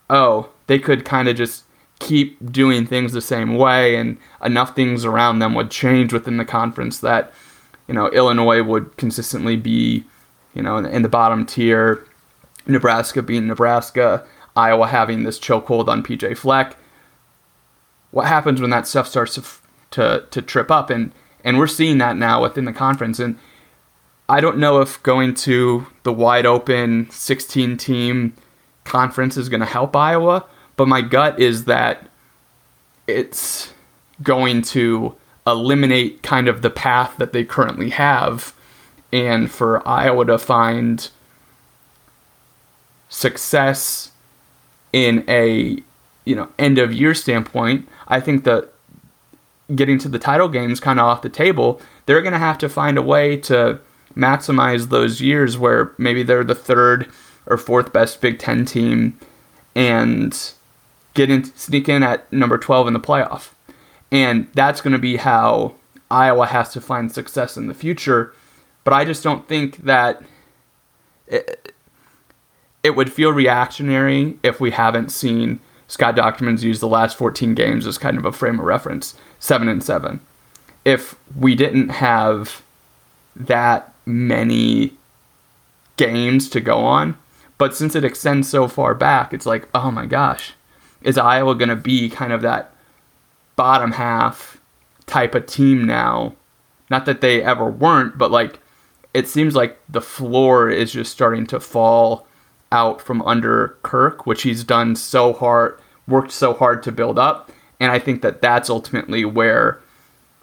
[0.10, 1.64] oh, they could kind of just
[2.00, 6.46] keep doing things the same way and enough things around them would change within the
[6.46, 7.34] conference that–
[7.88, 10.04] you know, Illinois would consistently be,
[10.54, 12.06] you know, in, in the bottom tier.
[12.66, 16.76] Nebraska being Nebraska, Iowa having this chokehold on PJ Fleck.
[18.12, 19.44] What happens when that stuff starts to
[19.92, 21.14] to to trip up and
[21.46, 23.40] and we're seeing that now within the conference and
[24.30, 28.34] I don't know if going to the wide open 16 team
[28.84, 32.08] conference is going to help Iowa, but my gut is that
[33.08, 33.74] it's
[34.22, 38.54] going to eliminate kind of the path that they currently have
[39.14, 41.10] and for Iowa to find
[43.08, 44.12] success
[44.92, 45.82] in a
[46.26, 48.74] you know end of year standpoint I think that
[49.74, 52.68] getting to the title games kind of off the table they're going to have to
[52.68, 53.80] find a way to
[54.18, 57.10] maximize those years where maybe they're the third
[57.46, 59.18] or fourth best Big 10 team
[59.76, 60.54] and
[61.14, 63.50] get in sneak in at number 12 in the playoff
[64.12, 65.76] and that's going to be how
[66.10, 68.34] Iowa has to find success in the future.
[68.84, 70.22] But I just don't think that
[71.28, 71.74] it,
[72.84, 77.86] it would feel reactionary if we haven't seen Scott Dochterman's use the last 14 games
[77.86, 80.22] as kind of a frame of reference, seven and seven.
[80.86, 82.62] If we didn't have
[83.36, 84.94] that many
[85.98, 87.18] games to go on,
[87.58, 90.54] but since it extends so far back, it's like, oh my gosh,
[91.02, 92.74] is Iowa going to be kind of that
[93.56, 94.62] bottom half
[95.06, 96.36] type of team now.
[96.90, 98.60] Not that they ever weren't, but like
[99.14, 102.28] it seems like the floor is just starting to fall
[102.72, 107.52] out from under Kirk, which he's done so hard, worked so hard to build up.
[107.80, 109.80] And I think that that's ultimately where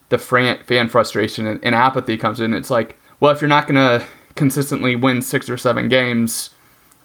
[0.09, 2.53] the fan frustration and apathy comes in.
[2.53, 6.51] It's like, well, if you're not going to consistently win six or seven games,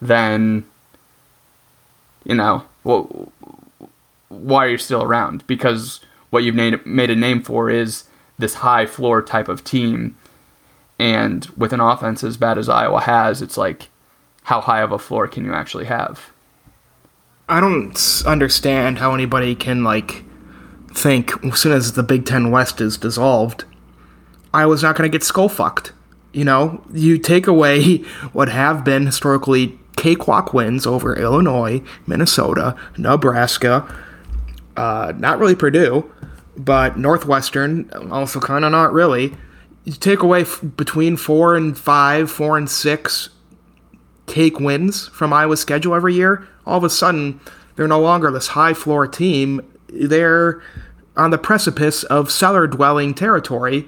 [0.01, 0.65] then,
[2.23, 3.31] you know, well,
[4.29, 5.45] why are you still around?
[5.47, 8.05] Because what you've made, made a name for is
[8.37, 10.17] this high floor type of team.
[10.97, 13.89] And with an offense as bad as Iowa has, it's like,
[14.43, 16.31] how high of a floor can you actually have?
[17.47, 20.23] I don't understand how anybody can like
[20.93, 23.65] think as soon as the Big Ten West is dissolved,
[24.53, 25.93] Iowa's not going to get skull fucked.
[26.31, 27.97] You know, you take away
[28.33, 33.85] what have been historically cakewalk wins over Illinois, Minnesota, Nebraska,
[34.77, 36.09] uh, not really Purdue,
[36.55, 39.35] but Northwestern, also kind of not really.
[39.83, 43.29] You take away f- between four and five, four and six
[44.25, 46.47] cake wins from Iowa's schedule every year.
[46.65, 47.41] All of a sudden,
[47.75, 49.61] they're no longer this high floor team.
[49.87, 50.61] They're
[51.17, 53.87] on the precipice of cellar dwelling territory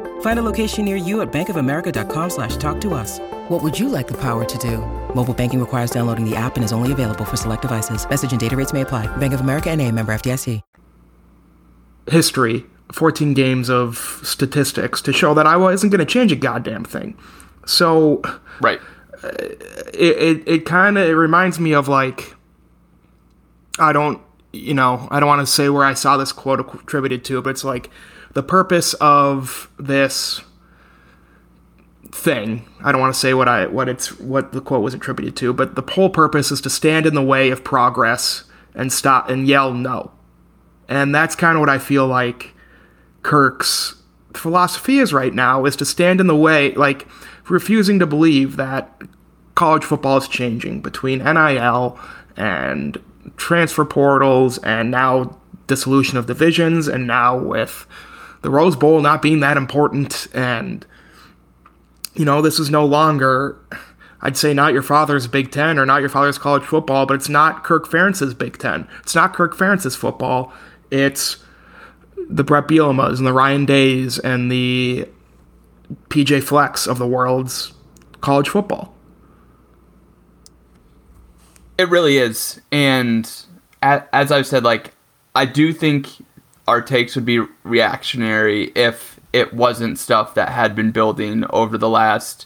[0.21, 3.19] Find a location near you at bankofamerica.com slash talk to us.
[3.49, 4.77] What would you like the power to do?
[5.13, 8.09] Mobile banking requires downloading the app and is only available for select devices.
[8.09, 9.05] Message and data rates may apply.
[9.17, 10.61] Bank of America and a member FDIC.
[12.09, 16.83] History, 14 games of statistics to show that Iowa isn't going to change a goddamn
[16.83, 17.15] thing.
[17.65, 18.21] So,
[18.59, 18.79] right.
[19.23, 19.29] Uh,
[19.93, 22.35] it, it, it kind of it reminds me of like,
[23.79, 24.19] I don't,
[24.51, 27.51] you know, I don't want to say where I saw this quote attributed to, but
[27.51, 27.89] it's like,
[28.33, 30.41] the purpose of this
[32.11, 35.35] thing i don't want to say what i what it's what the quote was attributed
[35.35, 39.29] to but the whole purpose is to stand in the way of progress and stop
[39.29, 40.11] and yell no.
[40.87, 42.53] And that's kind of what i feel like
[43.23, 43.95] kirk's
[44.33, 47.07] philosophy is right now is to stand in the way like
[47.49, 49.01] refusing to believe that
[49.55, 51.99] college football is changing between nil
[52.35, 52.97] and
[53.37, 57.85] transfer portals and now dissolution of divisions and now with
[58.41, 60.85] the Rose Bowl not being that important, and
[62.13, 63.57] you know, this is no longer,
[64.21, 67.29] I'd say, not your father's Big Ten or not your father's college football, but it's
[67.29, 68.87] not Kirk Ferentz's Big Ten.
[69.01, 70.51] It's not Kirk Ferentz's football.
[70.89, 71.37] It's
[72.29, 75.07] the Bret Bielemas and the Ryan Days and the
[76.09, 77.73] PJ Flecks of the world's
[78.21, 78.93] college football.
[81.77, 83.29] It really is, and
[83.81, 84.93] as I've said, like
[85.33, 86.09] I do think
[86.71, 91.89] our takes would be reactionary if it wasn't stuff that had been building over the
[91.89, 92.45] last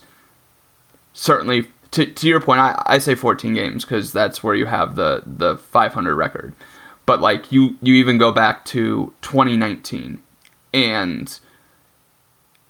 [1.13, 4.95] certainly to, to your point I, I say 14 games because that's where you have
[4.95, 6.55] the the 500 record.
[7.05, 10.19] But like you you even go back to 2019
[10.73, 11.39] and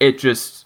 [0.01, 0.65] it just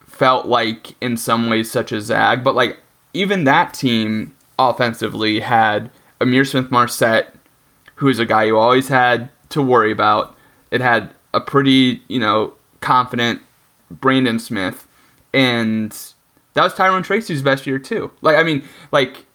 [0.00, 2.42] felt like in some ways such a zag.
[2.42, 2.78] But like
[3.12, 5.90] even that team offensively had
[6.22, 7.34] Ihmir Smith-Marsette
[7.96, 10.36] who's a guy who always had to worry about.
[10.70, 13.40] It had a pretty, you know, confident
[13.90, 14.86] Brandon Smith,
[15.32, 15.90] and
[16.54, 18.10] that was Tyrone Tracy's best year too.
[18.22, 19.26] Like, I mean, like,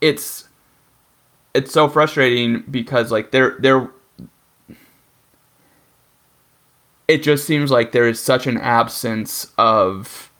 [0.00, 0.48] it's
[1.54, 3.90] it's so frustrating because like there there
[7.08, 10.30] it just seems like there is such an absence of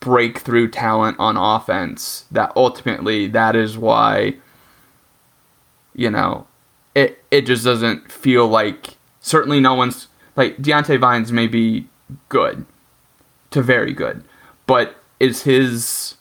[0.00, 4.34] breakthrough talent on offense that ultimately that is why
[5.94, 6.46] you know
[6.98, 11.88] it it just doesn't feel like certainly no one's like Diante Vines may be
[12.28, 12.66] good
[13.50, 14.24] to very good,
[14.66, 16.16] but is his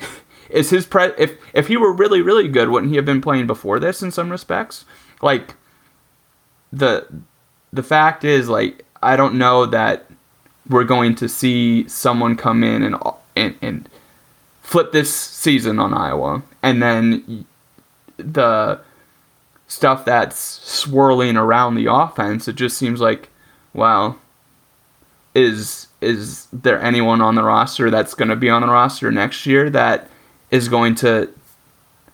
[0.48, 3.46] is his pre if if he were really really good, wouldn't he have been playing
[3.46, 4.86] before this in some respects?
[5.20, 5.56] Like
[6.72, 7.06] the
[7.72, 10.06] the fact is like I don't know that
[10.70, 12.96] we're going to see someone come in and
[13.36, 13.88] and, and
[14.62, 17.44] flip this season on Iowa and then
[18.16, 18.80] the
[19.74, 23.28] stuff that's swirling around the offense, it just seems like,
[23.72, 24.16] wow,
[25.34, 29.46] is is there anyone on the roster that's going to be on the roster next
[29.46, 30.08] year that
[30.50, 31.32] is going to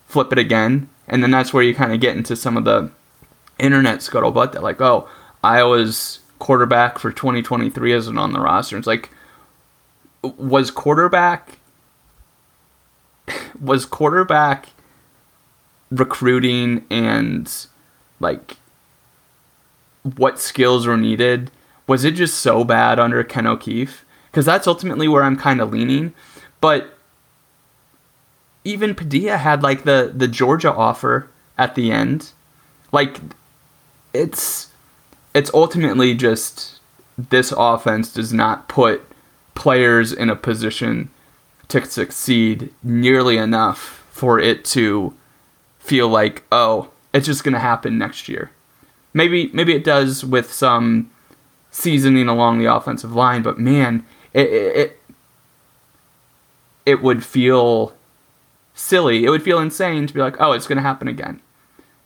[0.07, 0.89] flip it again?
[1.07, 2.89] And then that's where you kind of get into some of the
[3.59, 5.07] internet scuttlebutt that like, oh,
[5.43, 8.77] Iowa's quarterback for 2023 isn't on the roster.
[8.77, 9.11] It's like,
[10.23, 11.59] was quarterback
[13.59, 14.67] was quarterback
[15.91, 17.67] recruiting and
[18.19, 18.57] like
[20.15, 21.51] what skills were needed
[21.91, 24.05] was it just so bad under Ken O'Keefe?
[24.31, 26.13] Because that's ultimately where I'm kind of leaning.
[26.61, 26.97] But
[28.63, 31.27] even Padilla had like the the Georgia offer
[31.57, 32.31] at the end.
[32.93, 33.19] Like
[34.13, 34.69] it's
[35.33, 36.79] it's ultimately just
[37.17, 39.01] this offense does not put
[39.53, 41.09] players in a position
[41.67, 45.13] to succeed nearly enough for it to
[45.91, 48.51] feel like oh it's just going to happen next year.
[49.13, 51.11] Maybe maybe it does with some
[51.69, 54.47] seasoning along the offensive line, but man, it
[54.81, 54.99] it,
[56.85, 57.93] it would feel
[58.73, 59.25] silly.
[59.25, 61.41] It would feel insane to be like, oh, it's going to happen again,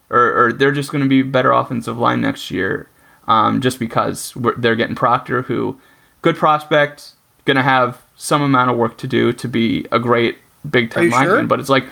[0.10, 2.90] or or they're just going to be better offensive line next year,
[3.28, 5.80] um, just because they're getting Proctor, who
[6.24, 7.12] good prospect,
[7.46, 11.12] going to have some amount of work to do to be a great Big Ten
[11.12, 11.28] lineman.
[11.28, 11.44] Sure?
[11.46, 11.86] But it's like,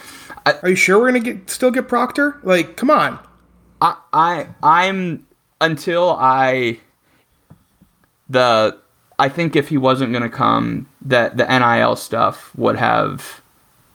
[0.45, 2.39] I, are you sure we're going to get still get Proctor?
[2.43, 3.19] Like, come on.
[3.81, 5.27] I I I'm
[5.59, 6.79] until I
[8.29, 8.77] the
[9.19, 13.41] I think if he wasn't going to come, that the NIL stuff would have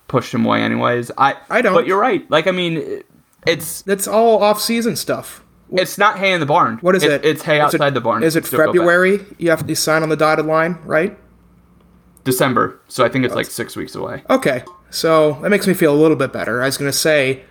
[0.07, 1.11] pushed him away anyways.
[1.19, 1.75] I I don't.
[1.75, 2.29] But you're right.
[2.31, 3.03] Like I mean,
[3.47, 5.45] it's that's all off season stuff.
[5.71, 6.79] It's not hay in the barn.
[6.79, 7.11] What is it?
[7.11, 7.25] it?
[7.25, 8.23] It's hay outside it, the barn.
[8.23, 9.21] Is it February?
[9.37, 11.19] You have to sign on the dotted line, right?
[12.25, 12.81] December.
[12.89, 14.23] So I think it's like six weeks away.
[14.31, 16.63] Okay, so that makes me feel a little bit better.
[16.63, 17.45] I was gonna say,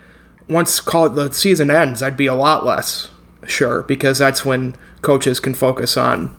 [0.48, 3.10] once call the season ends, I'd be a lot less
[3.46, 6.36] sure because that's when coaches can focus on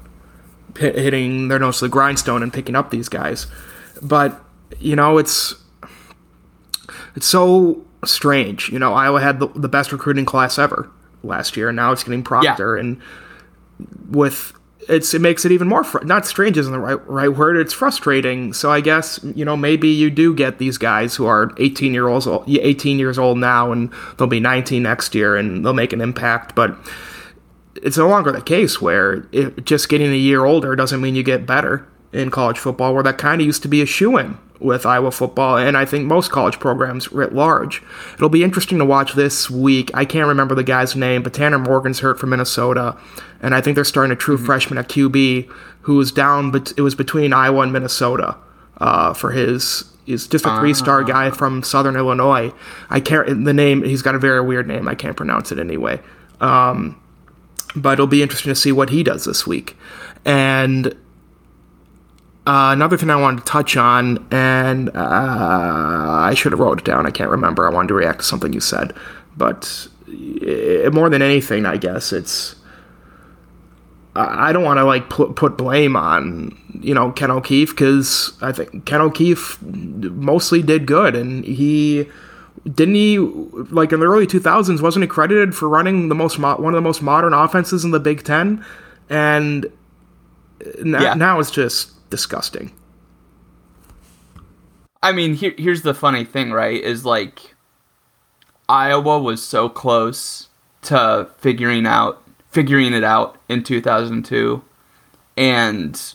[0.77, 3.47] hitting their nose to the grindstone and picking up these guys.
[4.03, 4.41] But
[4.79, 5.55] you know, it's
[7.15, 8.69] it's so strange.
[8.69, 10.91] You know, Iowa had the, the best recruiting class ever
[11.23, 12.81] last year, and now it's getting Proctor, yeah.
[12.81, 13.01] and
[14.09, 14.53] with
[14.89, 17.57] it's it makes it even more fr- not strange isn't the right right word.
[17.57, 18.53] It's frustrating.
[18.53, 22.09] So I guess you know maybe you do get these guys who are 18 year
[22.09, 26.01] olds 18 years old now, and they'll be 19 next year, and they'll make an
[26.01, 26.77] impact, but
[27.83, 31.23] it's no longer the case where it, just getting a year older doesn't mean you
[31.23, 34.39] get better in college football, where that kind of used to be a shoe in
[34.61, 37.83] with Iowa football, and I think most college programs writ large.
[38.15, 39.91] It'll be interesting to watch this week.
[39.95, 42.97] I can't remember the guy's name, but Tanner Morgan's hurt from Minnesota,
[43.41, 44.47] and I think they're starting a true mm-hmm.
[44.47, 45.51] freshman at QB
[45.83, 48.37] who was down, but it was between Iowa and Minnesota
[48.79, 49.85] uh, for his.
[50.05, 52.53] He's just a three-star uh, guy from Southern Illinois.
[52.89, 53.85] I can't the name.
[53.85, 54.89] He's got a very weird name.
[54.89, 56.01] I can't pronounce it anyway.
[56.41, 57.01] Um,
[57.77, 59.77] but it'll be interesting to see what he does this week.
[60.25, 60.97] And
[62.49, 66.85] uh, another thing I wanted to touch on, and uh, I should have wrote it
[66.87, 67.05] down.
[67.05, 67.69] I can't remember.
[67.69, 68.95] I wanted to react to something you said,
[69.37, 72.57] but it, eh, more than anything, I guess it's.
[74.17, 78.51] I don't want to like put put blame on you know Ken O'Keefe because I
[78.51, 82.09] think Ken O'Keefe mostly did good, and he
[82.65, 86.57] didn't he like in the early 2000s wasn't he credited for running the most mo-
[86.57, 88.65] one of the most modern offenses in the Big Ten,
[89.11, 89.67] and
[90.79, 91.13] n- yeah.
[91.13, 92.73] now it's just disgusting.
[95.03, 96.83] I mean, here, here's the funny thing, right?
[96.83, 97.55] Is like
[98.69, 100.49] Iowa was so close
[100.83, 104.63] to figuring out figuring it out in 2002,
[105.37, 106.15] and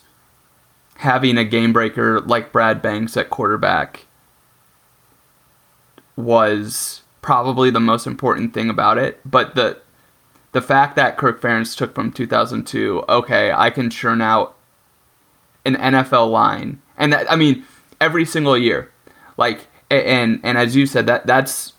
[0.96, 4.06] having a game breaker like Brad Banks at quarterback
[6.16, 9.20] was probably the most important thing about it.
[9.26, 9.80] But the
[10.52, 14.56] the fact that Kirk Ferentz took from 2002, okay, I can churn out
[15.66, 17.66] an NFL line, and that I mean
[18.02, 18.92] every single year,
[19.38, 21.74] like and and as you said that that's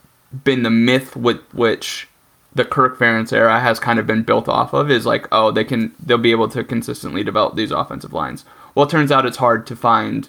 [0.45, 2.09] been the myth with which
[2.55, 5.65] the Kirk Ferentz era has kind of been built off of is like oh they
[5.65, 8.45] can they'll be able to consistently develop these offensive lines.
[8.75, 10.29] Well, it turns out it's hard to find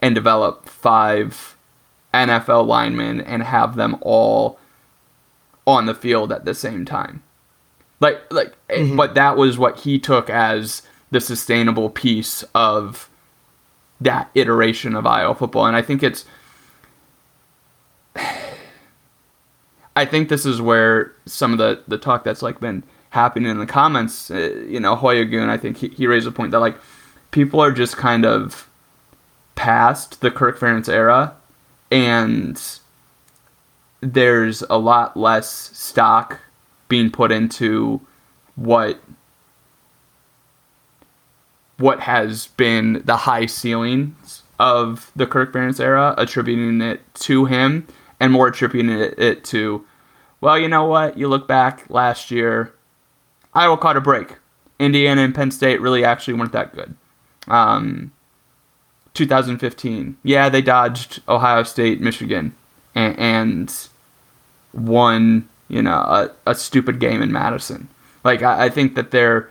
[0.00, 1.56] and develop five
[2.12, 4.58] NFL linemen and have them all
[5.66, 7.22] on the field at the same time.
[8.00, 8.96] Like like mm-hmm.
[8.96, 13.08] but that was what he took as the sustainable piece of
[14.00, 15.66] that iteration of Iowa football.
[15.66, 16.24] And I think it's
[19.96, 23.58] I think this is where some of the the talk that's like been happening in
[23.58, 26.60] the comments, uh, you know, Hoya Goon, I think he, he raised a point that
[26.60, 26.76] like
[27.30, 28.68] people are just kind of
[29.54, 31.34] past the Kirk Ferentz era
[31.90, 32.62] and
[34.00, 36.38] there's a lot less stock
[36.88, 38.00] being put into
[38.56, 39.00] what
[41.78, 47.86] what has been the high ceilings of the Kirk Ferentz era, attributing it to him,
[48.20, 49.84] and more attributing it, it to,
[50.40, 51.16] well, you know what?
[51.16, 52.74] You look back last year,
[53.54, 54.36] Iowa caught a break.
[54.78, 56.94] Indiana and Penn State really actually weren't that good.
[57.46, 58.12] Um,
[59.14, 60.16] 2015.
[60.22, 62.54] Yeah, they dodged Ohio State, Michigan,
[62.94, 63.88] and, and
[64.72, 67.88] won, you know, a, a, stupid game in Madison.
[68.22, 69.50] Like, I, I think that they're.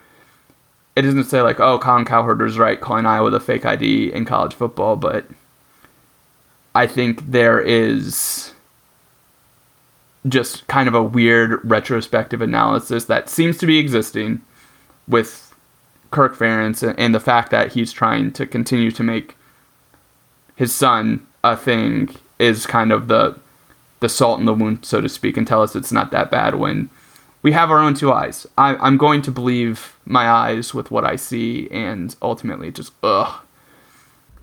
[0.98, 4.56] It doesn't say like, oh, Colin Cowherd's right, calling Iowa the fake ID in college
[4.56, 5.28] football, but
[6.74, 8.54] I think there is
[10.28, 14.42] just kind of a weird retrospective analysis that seems to be existing
[15.08, 15.54] with
[16.10, 19.38] Kirk Ferentz and the fact that he's trying to continue to make
[20.56, 23.38] his son a thing is kind of the
[24.00, 26.56] the salt in the wound, so to speak, and tell us it's not that bad
[26.56, 26.90] when
[27.48, 28.46] we have our own two eyes.
[28.58, 33.42] I, I'm going to believe my eyes with what I see, and ultimately just ugh.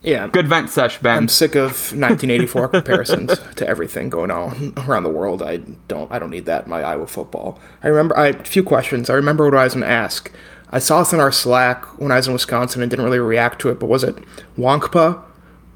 [0.00, 0.26] Yeah.
[0.26, 1.18] Good vent sesh, Ben.
[1.18, 5.42] I'm sick of 1984 comparisons to everything going on around the world.
[5.42, 7.60] I don't I don't need that in my Iowa football.
[7.82, 9.10] I remember I a few questions.
[9.10, 10.32] I remember what I was going to ask.
[10.70, 13.60] I saw this in our Slack when I was in Wisconsin and didn't really react
[13.60, 14.16] to it, but was it
[14.56, 15.22] Wonkpa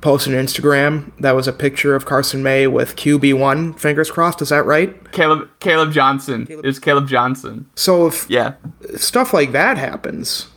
[0.00, 4.40] posted on Instagram that was a picture of Carson May with QB1 fingers crossed.
[4.40, 5.10] Is that right?
[5.12, 6.64] Caleb Caleb Johnson Caleb.
[6.64, 7.68] is Caleb Johnson.
[7.74, 8.54] So if yeah,
[8.96, 10.48] stuff like that happens,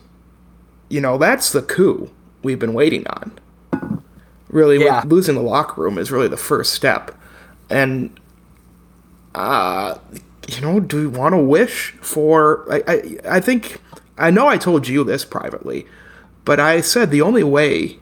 [0.89, 2.11] you know that's the coup
[2.43, 3.39] we've been waiting on.
[4.49, 5.03] Really, yeah.
[5.05, 7.17] losing the locker room is really the first step,
[7.69, 8.19] and
[9.33, 9.97] uh,
[10.47, 12.67] you know, do we want to wish for?
[12.71, 13.81] I, I I think
[14.17, 15.87] I know I told you this privately,
[16.43, 18.00] but I said the only way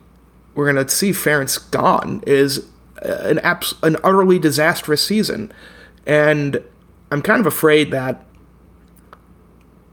[0.59, 2.65] we're going to see Ferentz gone is
[3.01, 5.51] an abs- an utterly disastrous season,
[6.05, 6.61] and
[7.11, 8.25] I'm kind of afraid that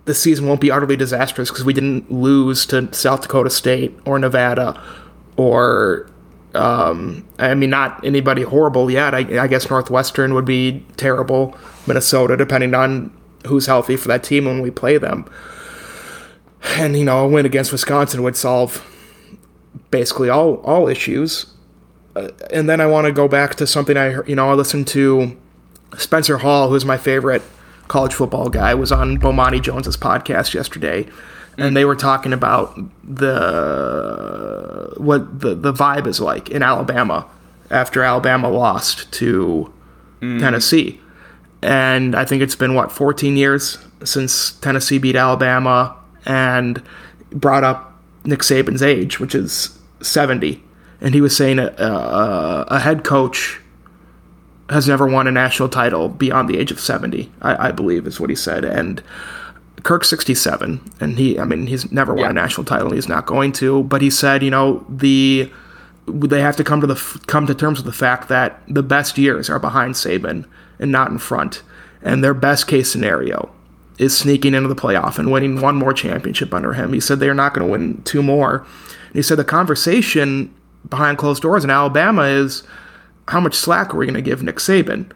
[0.05, 4.19] the season won't be utterly disastrous because we didn't lose to South Dakota State or
[4.19, 4.81] Nevada
[5.37, 6.09] or
[6.55, 9.15] um, I mean, not anybody horrible yet.
[9.15, 11.55] I, I, guess Northwestern would be terrible.
[11.87, 13.15] Minnesota, depending on
[13.47, 15.29] who's healthy for that team when we play them.
[16.77, 18.85] And you know, a win against Wisconsin would solve
[19.91, 21.47] basically all all issues.
[22.15, 24.89] Uh, and then I want to go back to something I you know I listened
[24.89, 25.37] to
[25.97, 27.43] Spencer Hall, who's my favorite
[27.89, 31.07] college football guy, was on Bomani Jones's podcast yesterday,
[31.57, 37.27] and they were talking about the what the the vibe is like in Alabama
[37.71, 39.73] after Alabama lost to
[40.21, 40.41] mm.
[40.41, 41.01] Tennessee.
[41.63, 46.83] And I think it's been what 14 years since Tennessee beat Alabama and
[47.31, 47.96] brought up
[48.27, 50.63] Nick Saban's age, which is 70.
[51.01, 53.61] And he was saying a, a, a head coach
[54.69, 58.19] has never won a national title beyond the age of 70, I, I believe is
[58.19, 58.65] what he said.
[58.65, 59.03] And
[59.83, 62.31] Kirk's 67, and he, I mean, he's never won yeah.
[62.31, 63.85] a national title, and he's not going to.
[63.85, 65.51] But he said, you know, the
[66.09, 69.19] they have to come to the come to terms with the fact that the best
[69.19, 70.45] years are behind Saban
[70.79, 71.63] and not in front,
[72.03, 73.53] and their best case scenario
[73.99, 76.93] is sneaking into the playoff and winning one more championship under him.
[76.93, 78.67] He said they're not going to win two more.
[79.07, 80.55] And he said the conversation
[80.89, 82.63] behind closed doors in Alabama is
[83.29, 85.11] how much slack are we going to give Nick Saban?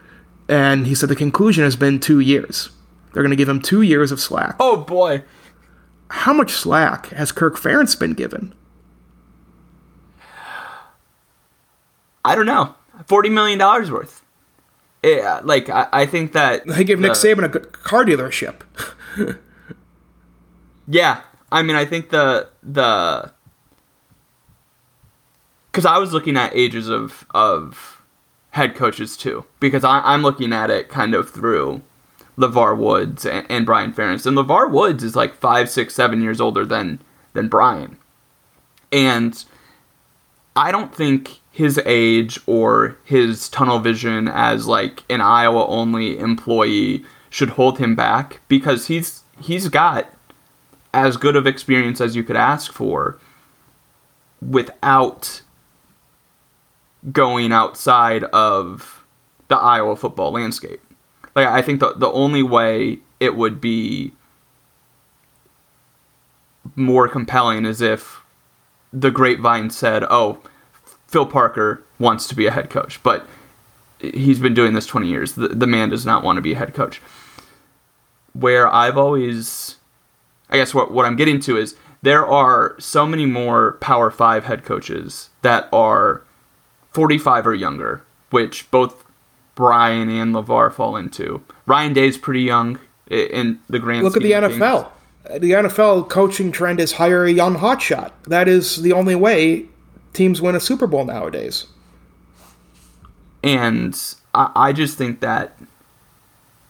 [0.48, 2.70] And he said the conclusion has been two years.
[3.12, 4.56] They're going to give him two years of slack.
[4.58, 5.22] Oh boy.
[6.10, 8.54] How much slack has Kirk Ferentz been given?
[12.24, 12.74] I don't know.
[13.04, 14.22] $40 million worth.
[15.02, 16.66] Yeah, like, I, I think that.
[16.66, 18.62] They give Nick Saban a car dealership.
[20.88, 21.22] yeah.
[21.50, 22.48] I mean, I think the.
[22.62, 23.32] the
[25.70, 28.02] because I was looking at ages of of
[28.50, 31.82] head coaches too, because I, I'm looking at it kind of through
[32.36, 34.26] LeVar Woods and, and Brian Ferentz.
[34.26, 37.00] And LeVar Woods is like five, six, seven years older than
[37.32, 37.98] than Brian.
[38.90, 39.44] And
[40.56, 47.04] I don't think his age or his tunnel vision as like an Iowa only employee
[47.28, 50.10] should hold him back because he's he's got
[50.94, 53.18] as good of experience as you could ask for
[54.40, 55.42] without
[57.12, 59.04] going outside of
[59.48, 60.80] the Iowa football landscape.
[61.36, 64.12] Like I think the the only way it would be
[66.74, 68.22] more compelling is if
[68.94, 70.38] the grapevine said, "Oh,
[71.10, 73.26] Phil Parker wants to be a head coach," but
[73.98, 75.32] he's been doing this 20 years.
[75.32, 77.02] The, the man does not want to be a head coach.
[78.32, 79.76] Where I've always,
[80.48, 84.44] I guess what what I'm getting to is there are so many more Power Five
[84.44, 86.22] head coaches that are
[86.92, 89.04] 45 or younger, which both
[89.56, 91.42] Brian and LeVar fall into.
[91.66, 92.78] Ryan Day's pretty young
[93.10, 94.04] in the grand.
[94.04, 94.90] Look at the NFL.
[95.26, 95.40] Things.
[95.40, 98.12] The NFL coaching trend is hire a young hotshot.
[98.24, 99.66] That is the only way
[100.12, 101.66] teams win a Super Bowl nowadays.
[103.42, 103.98] And
[104.34, 105.56] I, I just think that,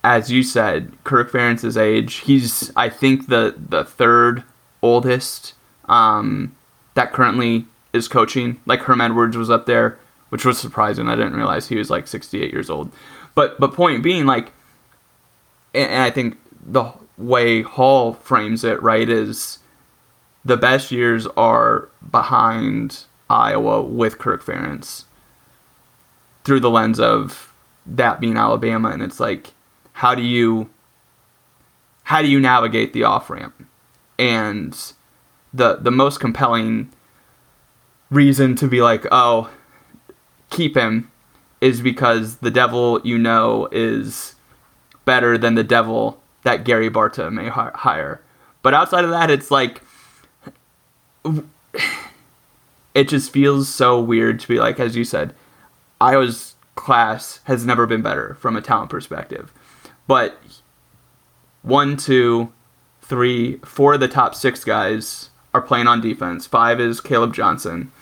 [0.05, 4.45] as you said, Kirk Ferentz's age, he's I think the the third
[4.83, 5.55] oldest
[5.87, 6.57] um,
[6.95, 8.61] that currently is coaching.
[8.67, 9.99] Like Herm Edwards was up there
[10.31, 11.09] which was surprising.
[11.09, 12.91] I didn't realize he was like 68 years old.
[13.35, 14.53] But but point being, like,
[15.75, 19.59] and, I think the way Hall frames it right is
[20.45, 25.05] the best years are behind Iowa with Kirk Ferentz
[26.45, 27.55] through the lens of
[27.87, 29.55] that being Alabama, and it's like,
[29.93, 30.69] how do you
[32.05, 33.55] how do you navigate the off ramp?
[34.19, 34.77] And
[35.55, 36.93] the the most compelling
[38.11, 39.49] reason to be like, oh,
[40.51, 41.11] keep him
[41.61, 44.35] is because the devil you know is
[45.05, 48.21] better than the devil that Gary Barta may hire.
[48.63, 49.83] But outside of that, it's like
[52.95, 55.35] it just feels so weird to be like, as you said,
[56.01, 59.53] Iowa's class has never been better from a talent perspective.
[60.07, 60.41] But
[61.63, 62.53] one, two,
[63.03, 66.47] three, four of the top six guys are playing on defense.
[66.47, 67.93] Five is Caleb Johnson,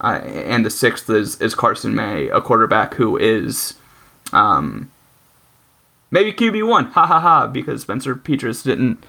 [0.00, 3.74] uh, and the sixth is, is Carson May, a quarterback who is
[4.32, 4.90] um,
[6.10, 6.86] maybe QB one.
[6.86, 7.46] Ha ha ha!
[7.46, 9.04] Because Spencer Petras didn't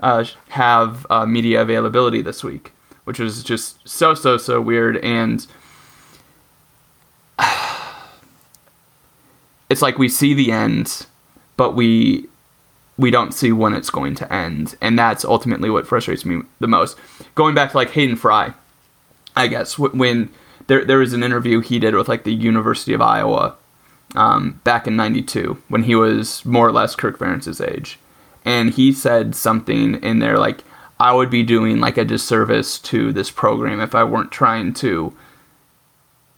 [0.00, 2.72] uh, have uh, media availability this week,
[3.04, 5.46] which was just so so so weird and.
[9.70, 11.06] It's like we see the end,
[11.56, 12.28] but we
[12.98, 16.66] we don't see when it's going to end, and that's ultimately what frustrates me the
[16.66, 16.98] most.
[17.34, 18.52] Going back to like Hayden Fry,
[19.34, 20.28] I guess when
[20.66, 23.56] there there was an interview he did with like the University of Iowa
[24.14, 27.98] um, back in '92 when he was more or less Kirk Ferentz's age,
[28.44, 30.62] and he said something in there like,
[31.02, 35.12] "I would be doing like a disservice to this program if I weren't trying to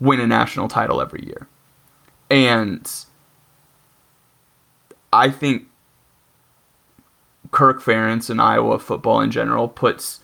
[0.01, 1.47] win a national title every year,"
[2.31, 2.91] and
[5.13, 5.67] I think
[7.51, 10.21] Kirk Ferentz and Iowa football in general puts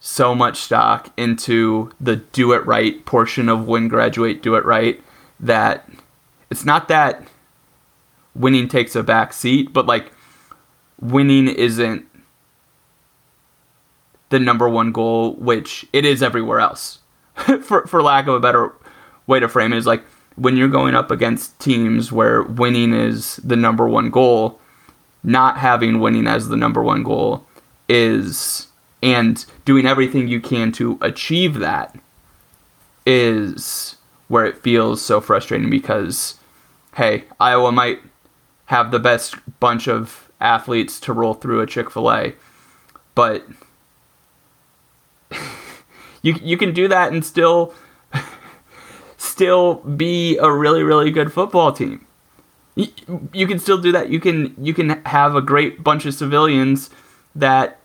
[0.00, 5.02] so much stock into the do it right portion of win graduate do it right
[5.40, 5.88] that
[6.50, 7.26] it's not that
[8.34, 10.12] winning takes a back seat but like
[11.00, 12.06] winning isn't
[14.30, 16.98] the number one goal which it is everywhere else.
[17.62, 18.72] For for lack of a better
[19.26, 20.04] way to frame it is like
[20.36, 24.60] when you're going up against teams where winning is the number one goal
[25.22, 27.46] not having winning as the number one goal
[27.88, 28.68] is
[29.02, 31.96] and doing everything you can to achieve that
[33.06, 33.96] is
[34.28, 36.38] where it feels so frustrating because
[36.98, 38.00] hey, Iowa might
[38.66, 42.34] have the best bunch of athletes to roll through a Chick-fil-A,
[43.14, 43.46] but
[46.22, 47.74] you you can do that and still
[49.16, 52.04] still be a really really good football team
[53.32, 54.10] you, can still do that.
[54.10, 56.90] You can you can have a great bunch of civilians
[57.34, 57.80] that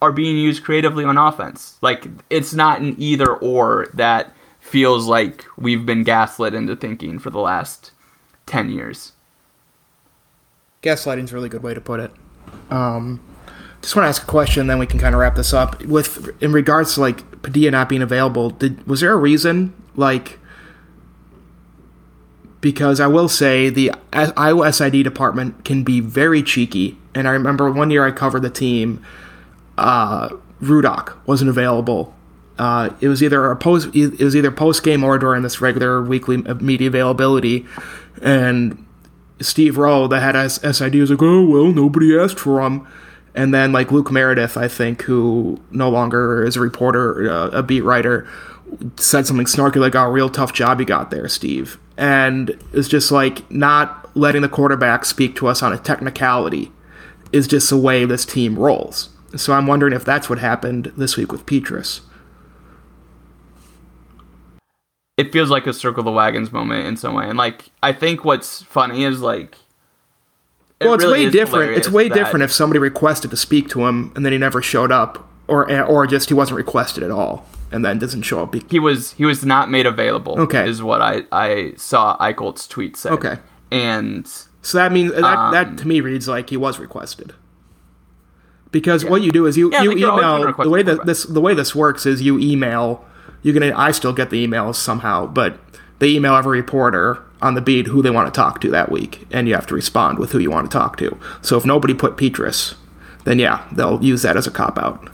[0.00, 1.76] are being used creatively on offense.
[1.82, 7.28] Like it's not an either or that feels like we've been gaslit into thinking for
[7.28, 7.90] the last
[8.46, 9.12] 10 years.
[10.82, 12.10] Gaslighting's a really good way to put it.
[12.70, 13.20] Um,
[13.82, 15.82] just want to ask a question, then we can kind of wrap this up.
[15.84, 20.38] With in regards to like Padilla not being available, did was there a reason like
[22.60, 26.98] because I will say the Iowa SID department can be very cheeky.
[27.14, 29.04] And I remember one year I covered the team,
[29.78, 30.28] uh,
[30.60, 32.14] Rudock wasn't available.
[32.58, 36.02] Uh, it was either a post, it was either post game or during this regular
[36.02, 37.66] weekly media availability,
[38.20, 38.84] and
[39.40, 42.86] Steve Roe, the head SID, was like, "Oh well, nobody asked for him."
[43.34, 47.62] And then like Luke Meredith, I think, who no longer is a reporter, uh, a
[47.62, 48.28] beat writer,
[48.96, 53.12] said something snarky like, "Oh, real tough job you got there, Steve." and it's just
[53.12, 56.72] like not letting the quarterback speak to us on a technicality
[57.30, 59.10] is just the way this team rolls.
[59.36, 62.00] So I'm wondering if that's what happened this week with Petras.
[65.18, 68.24] It feels like a circle the wagons moment in some way, and like I think
[68.24, 69.56] what's funny is like.
[70.80, 71.76] Well, it's really way different.
[71.76, 74.90] It's way different if somebody requested to speak to him and then he never showed
[74.90, 78.54] up, or or just he wasn't requested at all and then doesn't show up.
[78.70, 80.38] he was he was not made available.
[80.40, 83.10] Okay, is what I I saw Eicholt's tweet say.
[83.10, 83.38] Okay,
[83.70, 84.26] and
[84.62, 87.34] so that means that um, that to me reads like he was requested.
[88.72, 89.10] Because yeah.
[89.10, 91.74] what you do is you, yeah, you email the way that this the way this
[91.74, 93.04] works is you email
[93.42, 95.58] you're gonna I still get the emails somehow, but
[95.98, 99.26] they email every reporter on the beat who they want to talk to that week,
[99.30, 101.18] and you have to respond with who you want to talk to.
[101.42, 102.74] So if nobody put Petras,
[103.24, 105.08] then yeah, they'll use that as a cop out.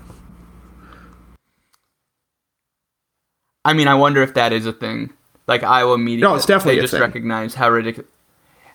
[3.64, 5.12] I mean, I wonder if that is a thing.
[5.49, 7.01] Like Iowa media, no, it's definitely they just thing.
[7.01, 8.11] recognize how ridiculous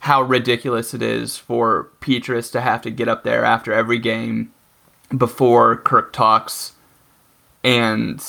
[0.02, 4.52] how ridiculous it is for Petras to have to get up there after every game
[5.16, 6.74] before Kirk talks,
[7.64, 8.24] and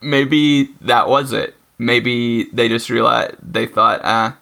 [0.00, 1.54] maybe that was it.
[1.80, 4.36] Maybe they just realized they thought, ah,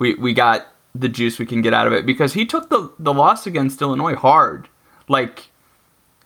[0.00, 0.66] we we got
[0.96, 3.80] the juice we can get out of it because he took the the loss against
[3.80, 4.68] Illinois hard.
[5.08, 5.50] Like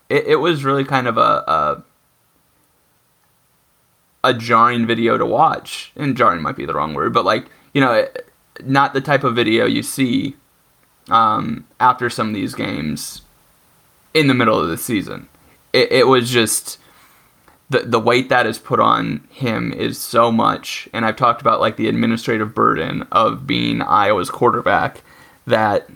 [0.09, 1.85] it, it was really kind of a, a
[4.25, 5.93] a jarring video to watch.
[5.95, 8.09] And jarring might be the wrong word, but like you know,
[8.65, 10.37] not the type of video you see
[11.11, 13.21] um, after some of these games
[14.15, 15.29] in the middle of the season.
[15.75, 16.79] It, it was just
[17.69, 21.61] the the weight that is put on him is so much, and I've talked about
[21.61, 25.03] like the administrative burden of being Iowa's quarterback.
[25.47, 25.89] That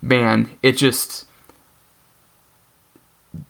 [0.00, 1.26] man, it just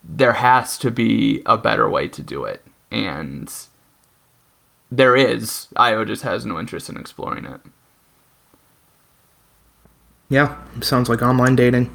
[0.03, 3.53] there has to be a better way to do it, and
[4.91, 5.69] there is.
[5.77, 7.61] Iowa just has no interest in exploring it.
[10.29, 11.95] Yeah, sounds like online dating.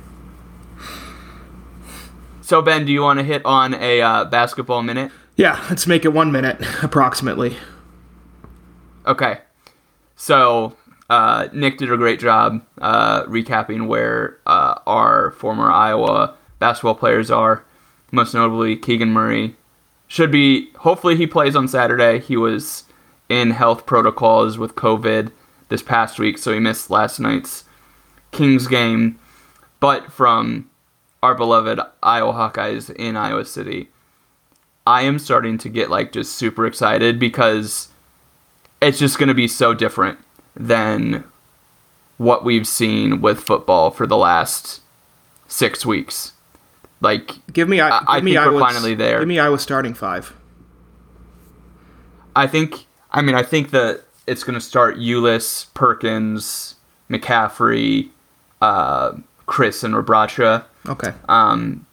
[2.46, 5.12] So Ben, do you want to hit on a uh, basketball minute?
[5.36, 7.58] Yeah, let's make it one minute approximately.
[9.08, 9.40] Okay.
[10.16, 10.78] So
[11.10, 17.32] uh, Nick did a great job uh, recapping where uh, our former Iowa basketball players
[17.32, 17.66] are.
[18.12, 19.56] Most notably, Keegan Murray
[20.08, 20.72] should be.
[20.76, 22.20] Hopefully, he plays on Saturday.
[22.20, 22.84] He was
[23.28, 25.32] in health protocols with COVID
[25.70, 27.64] this past week, so he missed last night's
[28.32, 29.18] Kings game.
[29.80, 30.70] But from
[31.26, 33.90] our beloved Iowa Hawkeyes in Iowa City,
[34.86, 37.88] I am starting to get like just super excited because
[38.80, 40.20] it's just going to be so different
[40.56, 41.24] than
[42.18, 44.82] what we've seen with football for the last
[45.48, 46.34] six weeks.
[47.02, 49.20] Like, Give me, I, give I me think we're Iowa's- finally there.
[49.20, 50.32] Give me Iowa starting five.
[52.36, 56.76] I think, I mean, I think that it's going to start Ulis, Perkins,
[57.10, 58.10] McCaffery,
[58.62, 59.14] uh,
[59.48, 60.66] Kris, and Rebraca.
[60.88, 61.14] Okay.
[61.28, 61.86] Um,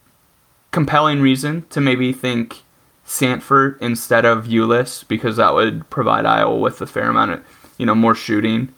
[0.70, 2.62] compelling reason to maybe think
[3.07, 7.45] Sandfort instead of Ulis because that would provide Iowa with a fair amount of,
[7.78, 8.72] you know, more shooting.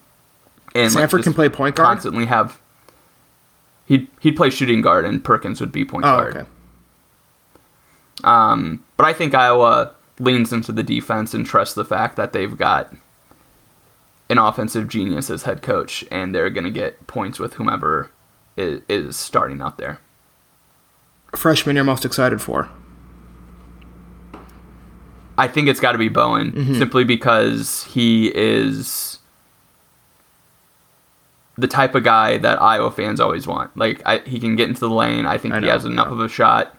[0.75, 1.87] And like, Sandfort can play point guard?
[1.87, 2.61] Constantly have.
[3.87, 6.37] He'd he'd play shooting guard and Perkins would be point oh, guard.
[6.37, 6.49] okay.
[8.23, 12.57] Um, but I think Iowa leans into the defense and trusts the fact that they've
[12.57, 12.95] got
[14.31, 18.11] an offensive genius as head coach, and they're going to get points with whomever
[18.57, 19.99] is, is starting out there.
[21.37, 22.69] Freshman you're most excited for?
[25.37, 26.79] I think it's got to be Bowen, Mm-hmm.
[26.79, 29.19] simply because he is
[31.57, 33.77] the type of guy that Iowa fans always want.
[33.77, 35.27] Like I, he can get into the lane.
[35.27, 36.77] I think I he know, has enough of a shot.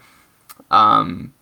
[0.71, 1.33] Um,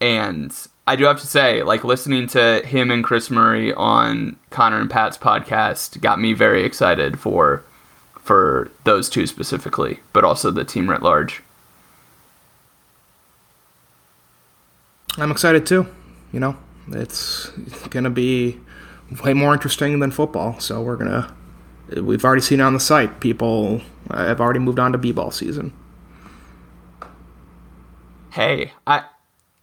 [0.00, 0.54] and
[0.86, 4.90] I do have to say, like listening to him and Kris Murray on Connor and
[4.90, 7.64] Pat's podcast got me very excited for
[8.26, 11.42] for those two specifically, but also the team writ large.
[15.16, 15.86] I'm excited too.
[16.32, 16.56] You know,
[16.88, 17.50] it's
[17.90, 18.58] gonna be
[19.24, 20.58] way more interesting than football.
[20.58, 21.32] So we're gonna.
[22.02, 23.20] We've already seen on the site.
[23.20, 25.72] People have already moved on to b-ball season.
[28.32, 29.04] Hey, I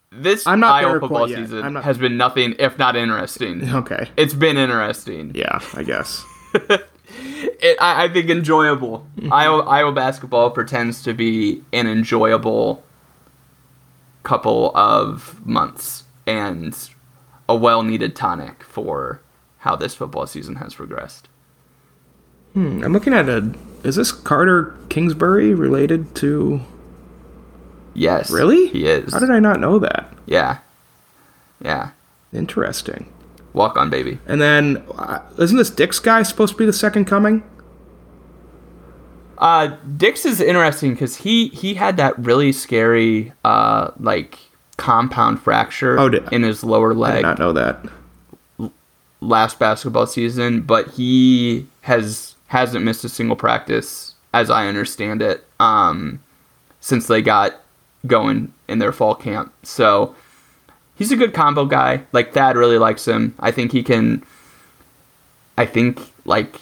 [0.09, 1.39] this I'm not Iowa football yet.
[1.39, 3.69] season not- has been nothing if not interesting.
[3.75, 4.09] Okay.
[4.15, 5.33] It's been interesting.
[5.35, 6.23] Yeah, I guess.
[7.07, 9.05] It, I, I think enjoyable.
[9.17, 9.31] Mm-hmm.
[9.33, 12.83] Iowa, Iowa basketball pretends to be an enjoyable
[14.23, 16.77] couple of months and
[17.49, 19.21] a well-needed tonic for
[19.59, 21.27] how this football season has progressed.
[22.53, 23.53] Hmm, I'm looking at a.
[23.83, 26.61] Is this Carter Kingsbury related to?
[27.95, 28.67] Yes, Really?
[28.69, 29.13] he is.
[29.13, 30.11] How did I not know that?
[30.25, 30.59] Yeah,
[31.61, 31.91] yeah.
[32.31, 33.12] Interesting.
[33.53, 34.19] Walk on, baby.
[34.25, 37.43] And then, uh, isn't this Dix guy supposed to be the second coming?
[39.37, 44.39] Uh, Dix is interesting because he he had that really scary uh like
[44.77, 47.11] compound fracture Oh, did- in his lower leg.
[47.11, 47.85] I did not know that.
[49.21, 55.45] last basketball season, but he has hasn't missed a single practice, as I understand it,
[55.59, 56.21] um,
[56.79, 57.55] since they got
[58.05, 59.51] going in their fall camp.
[59.63, 60.15] So
[60.95, 62.03] he's a good combo guy.
[62.11, 63.35] Like Thad really likes him.
[63.39, 64.23] I think he can.
[65.57, 66.55] I think like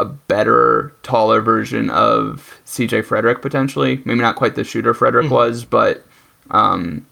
[0.00, 4.02] a better, taller version of CJ Frederick potentially.
[4.04, 6.04] Maybe not quite the shooter Frederick was, but
[6.50, 7.06] um,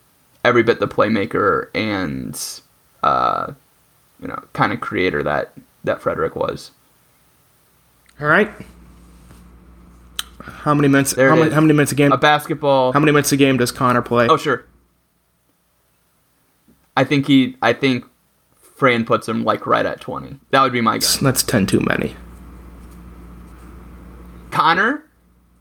[0.45, 2.39] every bit the playmaker and
[3.03, 3.53] uh,
[4.21, 5.53] you know kind of creator that
[5.85, 6.71] that Frederick was.
[8.21, 8.51] All right.
[10.43, 11.15] How many minutes?
[11.17, 12.13] How many, how many minutes a game?
[12.13, 12.93] A basketball.
[12.93, 14.29] How many minutes a game does Connor play?
[14.29, 14.65] Oh sure.
[17.01, 17.57] I think he.
[17.63, 18.05] I think
[18.77, 20.39] Fran puts him like right at twenty.
[20.51, 21.17] That would be my guess.
[21.17, 22.15] That's ten too many.
[24.51, 25.03] Connor.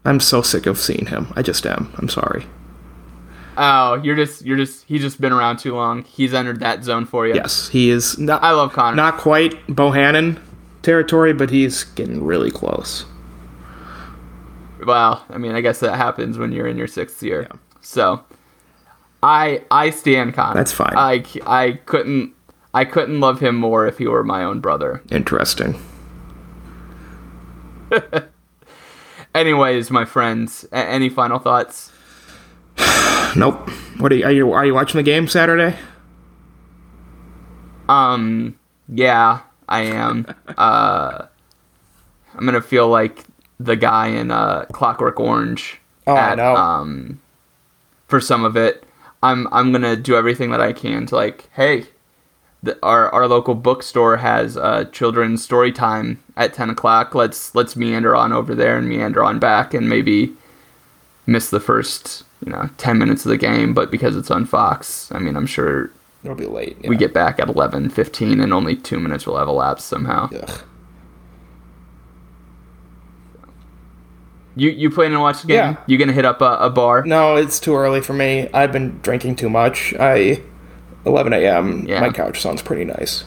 [0.04, 1.32] I'm so sick of seeing him.
[1.38, 1.94] I just am.
[1.98, 2.46] I'm sorry.
[3.58, 6.04] Oh, you're just you're just he's just been around too long.
[6.04, 7.36] He's entered that zone for you.
[7.36, 8.44] Yes, he is not.
[8.44, 8.98] I love Connor.
[8.98, 10.42] not quite Bohannon
[10.82, 13.06] territory, but he's getting really close.
[14.86, 17.48] well, I mean, I guess that happens when you're in your sixth year.
[17.80, 18.24] So,
[19.22, 20.56] I I stand Connor.
[20.56, 20.94] That's fine.
[20.96, 22.34] I, I couldn't
[22.74, 25.02] I couldn't love him more if he were my own brother.
[25.12, 25.80] Interesting.
[29.36, 31.92] Anyways, my friends, a- any final thoughts?
[33.36, 33.70] Nope.
[34.00, 34.52] What are you, are you?
[34.54, 35.78] Are you watching the game Saturday?
[37.88, 38.58] Um,
[38.88, 40.26] yeah, I am.
[40.58, 41.26] uh,
[42.36, 43.26] I'm gonna feel like
[43.60, 45.80] the guy in uh, Clockwork Orange.
[46.08, 46.56] Oh, I know.
[46.56, 47.22] Um,
[48.08, 48.84] for some of it,
[49.22, 51.86] I'm I'm gonna do everything that I can to like, hey,
[52.64, 57.16] the, our our local bookstore has uh, children's story time at ten o'clock.
[57.16, 60.34] Let's let's meander on over there and meander on back, and maybe
[61.26, 63.74] miss the first you know ten minutes of the game.
[63.74, 65.92] But because it's on Fox, I mean, I'm sure
[66.24, 66.78] It'll be late.
[66.88, 70.30] we get back at 11:15 and only 2 minutes will have elapsed somehow.
[70.34, 70.62] Ugh.
[74.60, 75.56] You you plan to watch the game?
[75.58, 75.78] Yeah.
[75.88, 77.04] You going to hit up a, a bar?
[77.06, 78.50] No, it's too early for me.
[78.54, 79.94] I've been drinking too much.
[80.00, 80.42] I
[81.06, 81.86] 11 a.m.
[81.88, 82.02] Yeah.
[82.02, 83.24] My couch sounds pretty nice.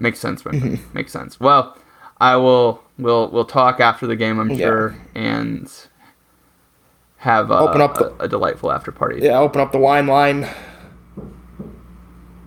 [0.00, 0.92] Makes sense, my Mm-hmm.
[0.96, 1.40] Makes sense.
[1.40, 1.76] Well,
[2.18, 4.56] I will we'll we'll talk after the game, I'm Yeah.
[4.66, 5.70] sure, and
[7.18, 9.20] have a, Open up the- a, a delightful after party.
[9.22, 10.48] Yeah, open up the wine line.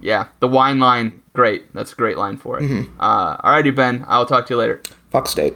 [0.02, 1.74] Yeah, the wine line, great.
[1.74, 2.64] That's a great line for it.
[2.64, 3.00] Mm-hmm.
[3.00, 4.04] Uh, alrighty, Ben.
[4.08, 4.82] I'll talk to you later.
[5.12, 5.54] Fuck state.